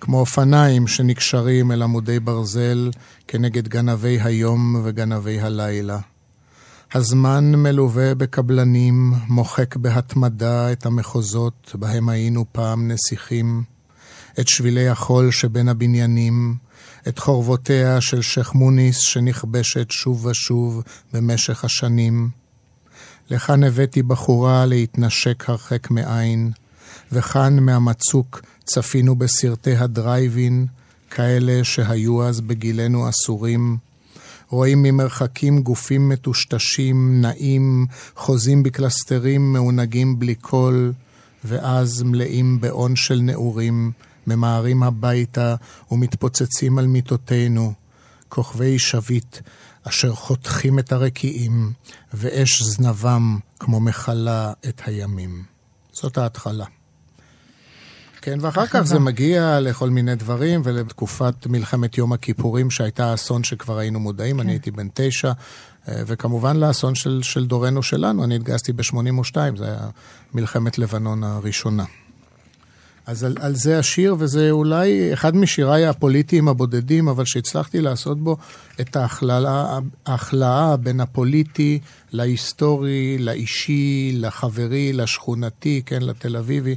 [0.00, 2.90] כמו אופניים שנקשרים אל עמודי ברזל
[3.28, 5.98] כנגד גנבי היום וגנבי הלילה.
[6.94, 13.62] הזמן מלווה בקבלנים, מוחק בהתמדה את המחוזות בהם היינו פעם נסיכים,
[14.40, 16.54] את שבילי החול שבין הבניינים,
[17.08, 20.82] את חורבותיה של שייח' מוניס שנכבשת שוב ושוב
[21.12, 22.39] במשך השנים.
[23.30, 26.50] לכאן הבאתי בחורה להתנשק הרחק מעין,
[27.12, 30.66] וכאן מהמצוק צפינו בסרטי הדרייבין,
[31.10, 33.76] כאלה שהיו אז בגילנו אסורים.
[34.48, 40.92] רואים ממרחקים גופים מטושטשים, נעים, חוזים בקלסתרים מעונגים בלי קול,
[41.44, 43.92] ואז מלאים באון של נעורים,
[44.26, 45.54] ממהרים הביתה
[45.90, 47.72] ומתפוצצים על מיטותינו,
[48.28, 49.36] כוכבי שביט
[49.88, 51.72] אשר חותכים את הרקיעים,
[52.14, 55.44] ואש זנבם כמו מכלה את הימים.
[55.92, 56.64] זאת ההתחלה.
[58.22, 63.78] כן, ואחר כך זה מגיע לכל מיני דברים, ולתקופת מלחמת יום הכיפורים, שהייתה אסון שכבר
[63.78, 64.40] היינו מודעים, כן.
[64.40, 65.32] אני הייתי בן תשע,
[65.88, 69.88] אה, וכמובן לאסון של, של דורנו שלנו, אני התגייסתי ב-82, זה היה
[70.34, 71.84] מלחמת לבנון הראשונה.
[73.06, 78.36] אז על, על זה השיר, וזה אולי אחד משיריי הפוליטיים הבודדים, אבל שהצלחתי לעשות בו
[78.80, 81.78] את ההכללה, ההכלאה בין הפוליטי
[82.12, 86.74] להיסטורי, לאישי, לחברי, לשכונתי, כן, לתל אביבי.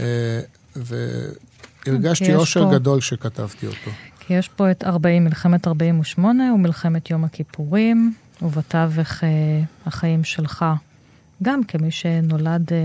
[0.00, 0.40] אה,
[0.76, 3.90] והרגשתי יש אושר פה- גדול כשכתבתי אותו.
[4.20, 9.28] כי יש פה את 40, מלחמת 48 ומלחמת יום הכיפורים, ובתווך אה,
[9.86, 10.64] החיים שלך,
[11.42, 12.78] גם כמי שנולד אה,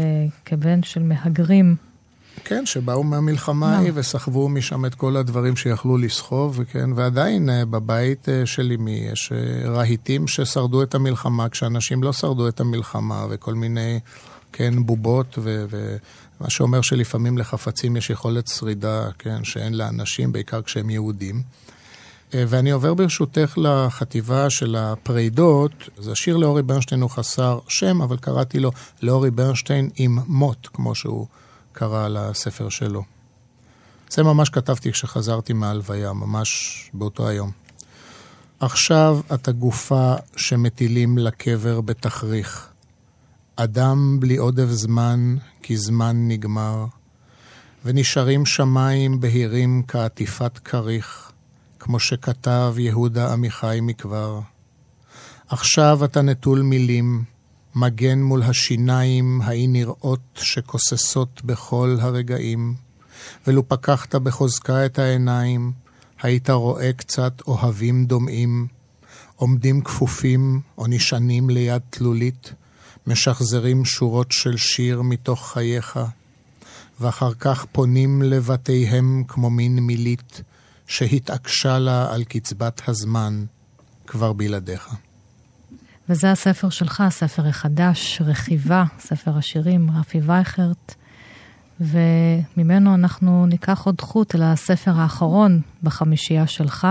[0.46, 1.76] כבן של מהגרים.
[2.44, 3.78] כן, שבאו מהמלחמה.
[3.78, 9.08] ההיא וסחבו משם את כל הדברים שיכלו לסחוב, וכן, ועדיין אה, בבית אה, של אמי
[9.12, 14.00] יש אה, רהיטים ששרדו את המלחמה, כשאנשים לא שרדו את המלחמה, וכל מיני,
[14.54, 20.90] כן, בובות, ו- ומה שאומר שלפעמים לחפצים יש יכולת שרידה, כן, שאין לאנשים, בעיקר כשהם
[20.90, 21.42] יהודים.
[22.34, 25.72] ואני עובר ברשותך לחטיבה של הפרידות.
[25.98, 28.72] אז השיר לאורי ברנשטיין הוא חסר שם, אבל קראתי לו
[29.02, 31.28] לאורי ברנשטיין עם מות, כמו שהוא
[31.78, 33.04] קרא לספר שלו.
[34.10, 37.52] זה ממש כתבתי כשחזרתי מההלוויה, ממש באותו היום.
[38.60, 42.68] עכשיו אתה גופה שמטילים לקבר בתכריך.
[43.56, 46.86] אדם בלי עודף זמן, כי זמן נגמר.
[47.86, 51.32] ונשארים שמיים בהירים כעטיפת כריך,
[51.80, 54.40] כמו שכתב יהודה עמיחי מכבר.
[55.50, 57.24] עכשיו אתה נטול מילים,
[57.80, 62.76] מגן מול השיניים האי נראות שכוססות בכל הרגעים,
[63.48, 65.72] ולו פקחת בחוזקה את העיניים,
[66.22, 68.68] היית רואה קצת אוהבים דומעים,
[69.36, 72.54] עומדים כפופים או נשענים ליד תלולית,
[73.08, 76.00] משחזרים שורות של שיר מתוך חייך,
[77.00, 80.42] ואחר כך פונים לבתיהם כמו מין מילית,
[80.88, 83.46] שהתעקשה לה על קצבת הזמן,
[84.08, 85.07] כבר בלעדיך.
[86.10, 90.96] וזה הספר שלך, הספר החדש, רכיבה, ספר השירים, רפי וייכרט,
[91.80, 96.88] וממנו אנחנו ניקח עוד חוט אל הספר האחרון בחמישייה שלך,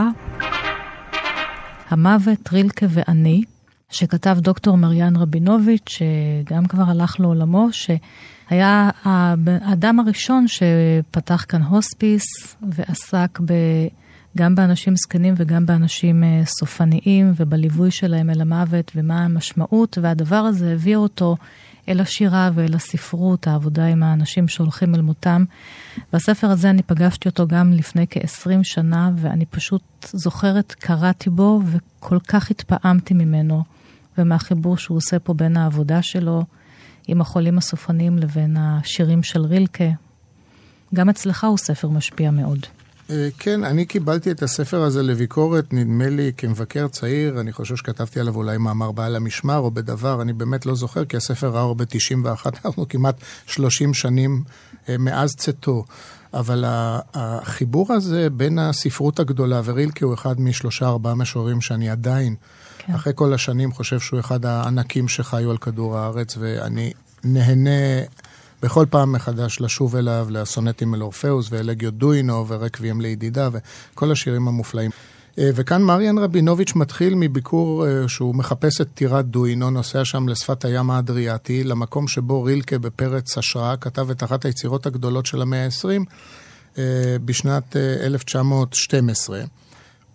[1.89, 3.43] המוות, רילקה ואני,
[3.91, 13.41] שכתב דוקטור מריאן רבינוביץ', שגם כבר הלך לעולמו, שהיה האדם הראשון שפתח כאן הוספיס ועסק
[13.45, 13.53] ב...
[14.37, 20.73] גם באנשים זקנים וגם באנשים אה, סופניים ובליווי שלהם אל המוות ומה המשמעות, והדבר הזה
[20.73, 21.37] הביא אותו
[21.89, 25.45] אל השירה ואל הספרות, העבודה עם האנשים שהולכים אל מותם.
[26.13, 32.19] והספר הזה, אני פגשתי אותו גם לפני כ-20 שנה, ואני פשוט זוכרת, קראתי בו וכל
[32.29, 33.65] כך התפעמתי ממנו,
[34.19, 36.45] ומהחיבור שהוא עושה פה בין העבודה שלו
[37.09, 39.91] עם החולים הסופניים לבין השירים של רילקה.
[40.95, 42.67] גם אצלך הוא ספר משפיע מאוד.
[43.11, 48.21] אה, כן, אני קיבלתי את הספר הזה לביקורת, נדמה לי כמבקר צעיר, אני חושב שכתבתי
[48.21, 51.75] עליו אולי מאמר בעל המשמר או בדבר, אני באמת לא זוכר, כי הספר ראה אור
[51.75, 54.43] ב-91, אנחנו כמעט 30 שנים
[54.89, 55.85] אה, מאז צאתו.
[56.35, 56.65] אבל
[57.15, 62.35] החיבור הזה בין הספרות הגדולה, ורילקה הוא אחד משלושה ארבעה משוררים שאני עדיין,
[62.79, 62.95] כן.
[62.95, 66.93] אחרי כל השנים, חושב שהוא אחד הענקים שחיו על כדור הארץ, ואני
[67.25, 68.01] נהנה
[68.67, 74.91] בכל פעם מחדש לשוב אליו, לסונטים אל אורפאוס ואלגיו דוינו ורקבים לידידה וכל השירים המופלאים.
[75.39, 80.65] אה, וכאן מריאן רבינוביץ' מתחיל מביקור אה, שהוא מחפש את טירת דוינו, נוסע שם לשפת
[80.65, 86.81] הים האדריאטי, למקום שבו רילקה בפרץ השראה כתב את אחת היצירות הגדולות של המאה ה-20
[87.25, 89.41] בשנת אה, 1912.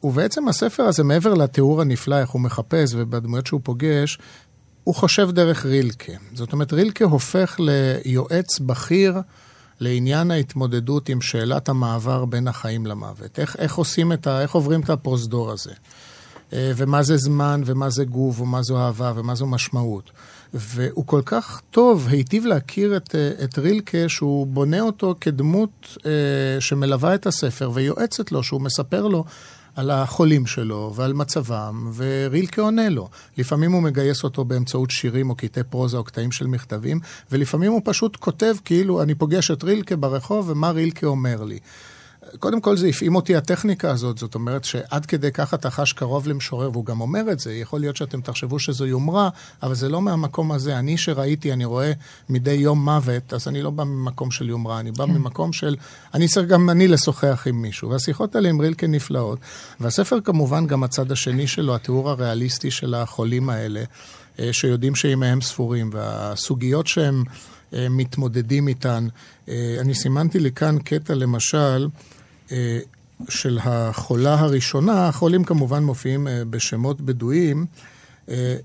[0.03, 4.17] ובעצם הספר הזה, מעבר לתיאור הנפלא, איך הוא מחפש ובדמויות שהוא פוגש,
[4.83, 6.13] הוא חושב דרך רילקה.
[6.33, 9.15] זאת אומרת, רילקה הופך ליועץ בכיר
[9.79, 13.39] לעניין ההתמודדות עם שאלת המעבר בין החיים למוות.
[13.39, 14.41] איך, איך עושים את ה...
[14.41, 15.71] איך עוברים את הפרוזדור הזה.
[16.53, 20.11] אה, ומה זה זמן, ומה זה גוף, ומה זו אהבה, ומה זו משמעות.
[20.53, 26.61] והוא כל כך טוב, היטיב להכיר את, אה, את רילקה, שהוא בונה אותו כדמות אה,
[26.61, 29.25] שמלווה את הספר ויועצת לו, שהוא מספר לו
[29.75, 33.09] על החולים שלו ועל מצבם, ורילקה עונה לו.
[33.37, 36.99] לפעמים הוא מגייס אותו באמצעות שירים או קטעי פרוזה או קטעים של מכתבים,
[37.31, 41.59] ולפעמים הוא פשוט כותב כאילו אני פוגש את רילקה ברחוב ומה רילקה אומר לי.
[42.39, 46.27] קודם כל זה הפעים אותי הטכניקה הזאת, זאת אומרת שעד כדי כך אתה חש קרוב
[46.27, 49.29] למשורר, והוא גם אומר את זה, יכול להיות שאתם תחשבו שזו יומרה,
[49.63, 50.79] אבל זה לא מהמקום הזה.
[50.79, 51.91] אני שראיתי, אני רואה
[52.29, 55.75] מדי יום מוות, אז אני לא בא ממקום של יומרה, אני בא ממקום של,
[56.13, 57.89] אני צריך גם אני לשוחח עם מישהו.
[57.89, 59.39] והשיחות האלה עם רילקה נפלאות.
[59.79, 63.83] והספר כמובן, גם הצד השני שלו, התיאור הריאליסטי של החולים האלה,
[64.39, 67.23] אה, שיודעים שימיהם ספורים, והסוגיות שהם...
[67.89, 69.07] מתמודדים איתן.
[69.49, 71.87] אה, אני סימנתי לי כאן קטע, למשל,
[72.51, 72.79] אה,
[73.29, 77.65] של החולה הראשונה, החולים כמובן מופיעים אה, בשמות בדויים,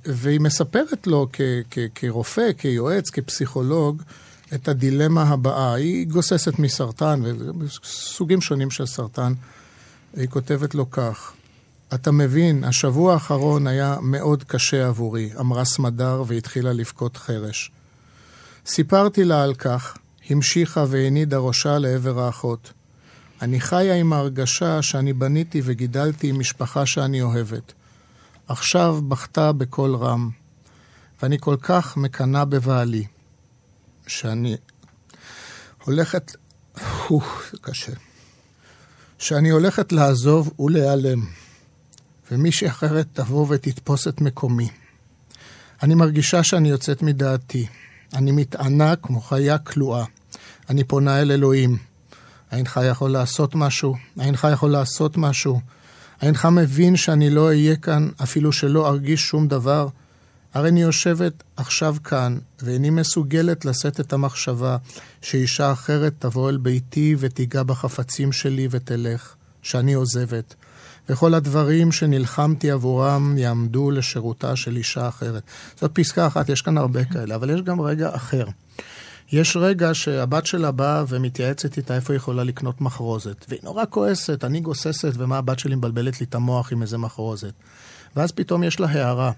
[0.07, 1.41] והיא מספרת לו כ-
[1.71, 4.03] כ- כרופא, כיועץ, כפסיכולוג,
[4.55, 5.75] את הדילמה הבאה.
[5.75, 7.23] היא גוססת מסרטן,
[7.61, 9.33] וסוגים שונים של סרטן.
[10.17, 11.33] היא כותבת לו כך:
[11.95, 17.71] אתה מבין, השבוע האחרון היה מאוד קשה עבורי, אמרה סמדר והתחילה לבכות חרש.
[18.67, 19.97] סיפרתי לה על כך,
[20.31, 22.73] המשיכה והנידה ראשה לעבר האחות.
[23.43, 27.73] אני חיה עם ההרגשה שאני בניתי וגידלתי עם משפחה שאני אוהבת.
[28.49, 30.31] עכשיו בכתה בקול רם,
[31.23, 33.07] ואני כל כך מקנאה בבעלי,
[34.07, 34.57] שאני
[35.85, 36.37] הולכת...
[37.53, 37.93] זה קשה.
[39.19, 41.21] שאני הולכת לעזוב ולהיעלם,
[42.31, 44.69] ומישהי אחרת תבוא ותתפוס את מקומי.
[45.83, 47.67] אני מרגישה שאני יוצאת מדעתי.
[48.15, 50.05] אני מתענה כמו חיה כלואה.
[50.71, 51.77] אני פונה אל אלוהים.
[52.53, 53.97] אינך יכול לעשות משהו?
[54.21, 55.61] אינך יכול לעשות משהו?
[56.23, 59.89] אינך מבין שאני לא אהיה כאן אפילו שלא ארגיש שום דבר?
[60.55, 64.77] הרי אני יושבת עכשיו כאן, ואיני מסוגלת לשאת את המחשבה
[65.23, 70.55] שאישה אחרת תבוא אל ביתי ותיגע בחפצים שלי ותלך, שאני עוזבת.
[71.09, 75.43] וכל הדברים שנלחמתי עבורם יעמדו לשירותה של אישה אחרת.
[75.77, 78.47] זאת פסקה אחת, יש כאן הרבה כאלה, אבל יש גם רגע אחר.
[79.33, 83.47] יש רגע שהבת שלה באה ומתייעצת איתה איפה היא יכולה לקנות מחרוזת.
[83.49, 87.53] והיא נורא כועסת, אני גוססת, ומה הבת שלי מבלבלת לי את המוח עם איזה מחרוזת.
[88.17, 89.33] ואז פתאום יש לה הערה,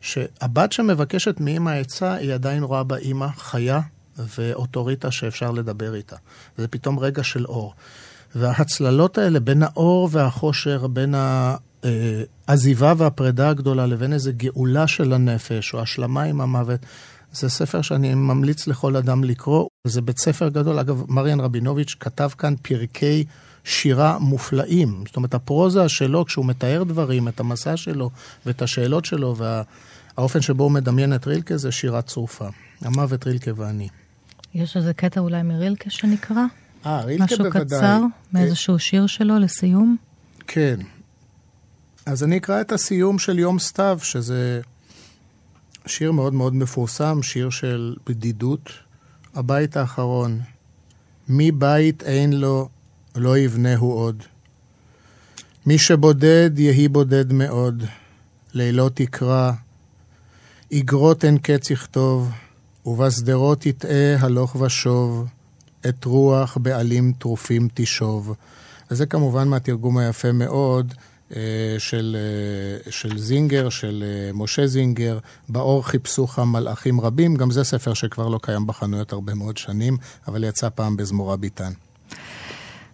[0.00, 3.80] שהבת שמבקשת מאמא עצה, היא עדיין רואה בה אימא חיה
[4.18, 6.16] ואוטוריטה שאפשר לדבר איתה.
[6.58, 7.74] וזה פתאום רגע של אור.
[8.34, 11.14] וההצללות האלה בין האור והחושר, בין
[12.48, 16.80] העזיבה והפרידה הגדולה לבין איזו גאולה של הנפש, או השלמה עם המוות,
[17.32, 19.66] זה ספר שאני ממליץ לכל אדם לקרוא.
[19.86, 20.78] זה בית ספר גדול.
[20.78, 23.24] אגב, מריאן רבינוביץ' כתב כאן פרקי
[23.64, 25.04] שירה מופלאים.
[25.06, 28.10] זאת אומרת, הפרוזה שלו, כשהוא מתאר דברים, את המסע שלו
[28.46, 32.48] ואת השאלות שלו, והאופן שבו הוא מדמיין את רילקה, זה שירה צרופה.
[32.80, 33.88] המוות רילקה ואני.
[34.54, 36.42] יש איזה קטע אולי מרילקה שנקרא?
[36.86, 37.78] אה, רילקה משהו בוודאי.
[37.78, 38.00] קצר
[38.32, 39.96] מאיזשהו שיר שלו לסיום?
[40.46, 40.76] כן.
[42.06, 44.60] אז אני אקרא את הסיום של יום סתיו, שזה
[45.86, 48.70] שיר מאוד מאוד מפורסם, שיר של בדידות.
[49.34, 50.40] הבית האחרון,
[51.28, 52.68] מי בית אין לו,
[53.16, 54.22] לא יבנהו עוד.
[55.66, 57.84] מי שבודד, יהי בודד מאוד.
[58.54, 59.52] לילות יקרא,
[60.70, 62.30] איגרות אין קץ יכתוב,
[62.86, 65.28] ובשדרות יטעה הלוך ושוב,
[65.88, 68.34] את רוח בעלים טרופים תשוב.
[68.90, 70.94] אז זה כמובן מהתרגום היפה מאוד
[71.36, 71.40] אה,
[71.78, 75.18] של, אה, של זינגר, של אה, משה זינגר,
[75.48, 79.96] באור חיפשוך מלאכים רבים, גם זה ספר שכבר לא קיים בחנויות הרבה מאוד שנים,
[80.28, 81.72] אבל יצא פעם בזמורה ביטן.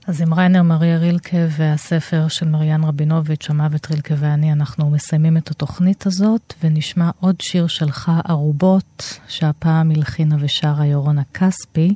[0.07, 5.51] אז עם ריינר מריה רילקה והספר של מריאן רבינוביץ', המוות רילקה ואני, אנחנו מסיימים את
[5.51, 11.95] התוכנית הזאת, ונשמע עוד שיר שלך, ערובות, שהפעם הלחינה ושרה יורונה כספי.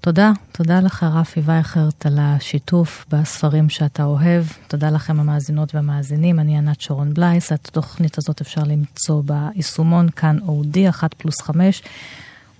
[0.00, 4.44] תודה, תודה לך רפי וייכרט על השיתוף בספרים שאתה אוהב.
[4.68, 7.52] תודה לכם המאזינות והמאזינים, אני ענת שרון בלייס.
[7.52, 11.82] את התוכנית הזאת אפשר למצוא ביישומון כאן אודי 1 פלוס 5,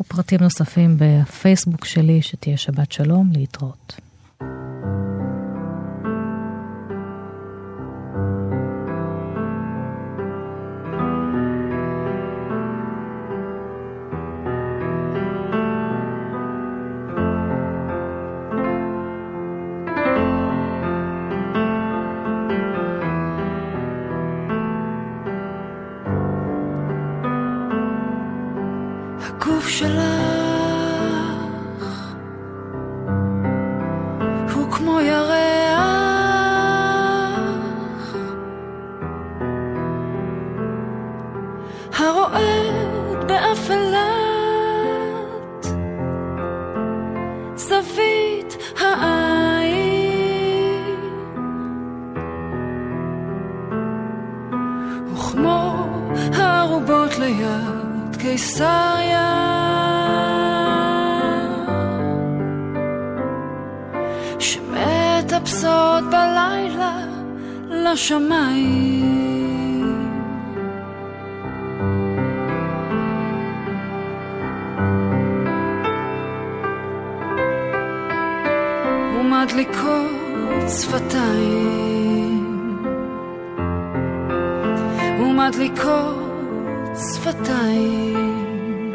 [0.00, 4.00] ופרטים נוספים בפייסבוק שלי, שתהיה שבת שלום, להתראות.
[4.40, 5.17] הגוף
[79.42, 82.78] מדליקות שפתיים.
[85.20, 86.16] ומדליקות
[86.96, 88.94] שפתיים.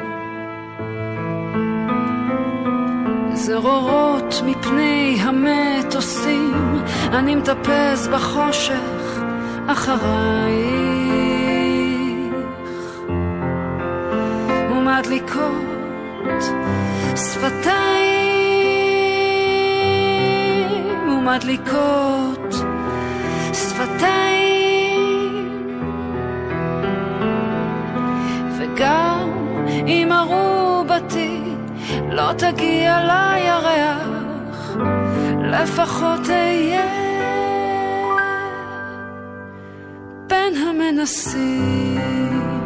[3.34, 6.82] זרורות מפני המטוסים
[7.12, 9.22] אני מטפס בחושך
[9.68, 10.04] אחרייך.
[14.72, 16.44] ומדליקות
[17.16, 18.13] שפתיים.
[21.24, 22.54] ומדליקות
[23.54, 24.98] שפתיים.
[28.58, 29.30] וגם
[29.88, 31.40] אם ארובתי
[32.12, 34.78] לא תגיע לירח
[35.52, 36.90] לפחות אהיה
[40.28, 42.63] בין המנסים.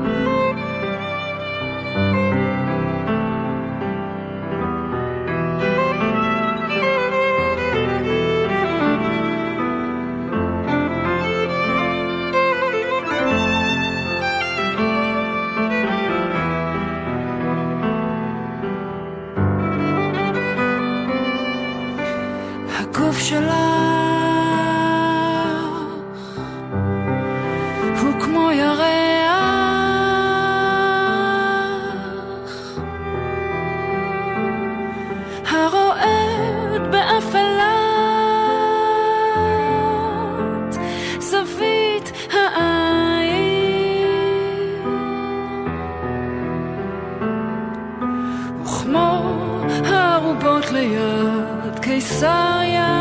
[50.77, 52.93] ליד קיסריה.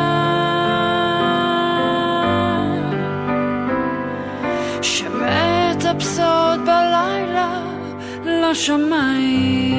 [4.82, 7.60] שמטפסות בלילה
[8.24, 9.76] לשמיים.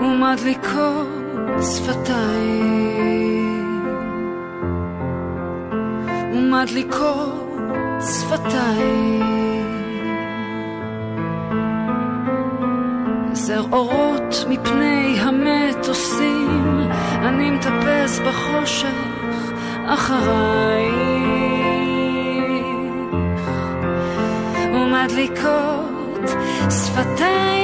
[0.00, 1.08] ומדליקות
[1.62, 2.84] שפתיים.
[6.32, 7.43] ומדליקות
[8.04, 9.24] שפתיים.
[13.32, 16.80] זר אורות מפני המטוסים,
[17.22, 18.88] אני מטפס בחושך
[19.86, 20.94] אחרייך,
[24.72, 26.30] ומדליקות
[26.70, 27.54] שפתיים,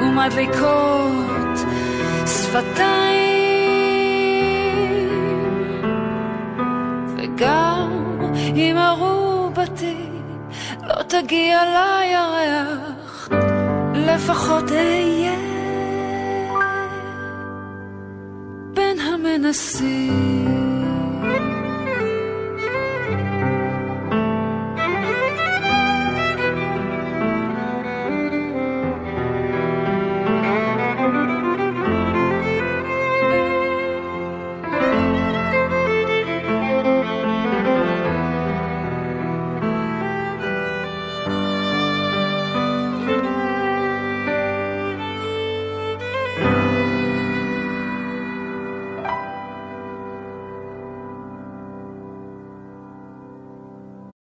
[0.00, 1.58] ומדליקות
[2.26, 3.09] שפתיים.
[8.56, 9.96] אם ארובתי
[10.82, 13.28] לא תגיע לירח,
[13.94, 15.36] לפחות אהיה
[18.74, 20.59] בין המנסים.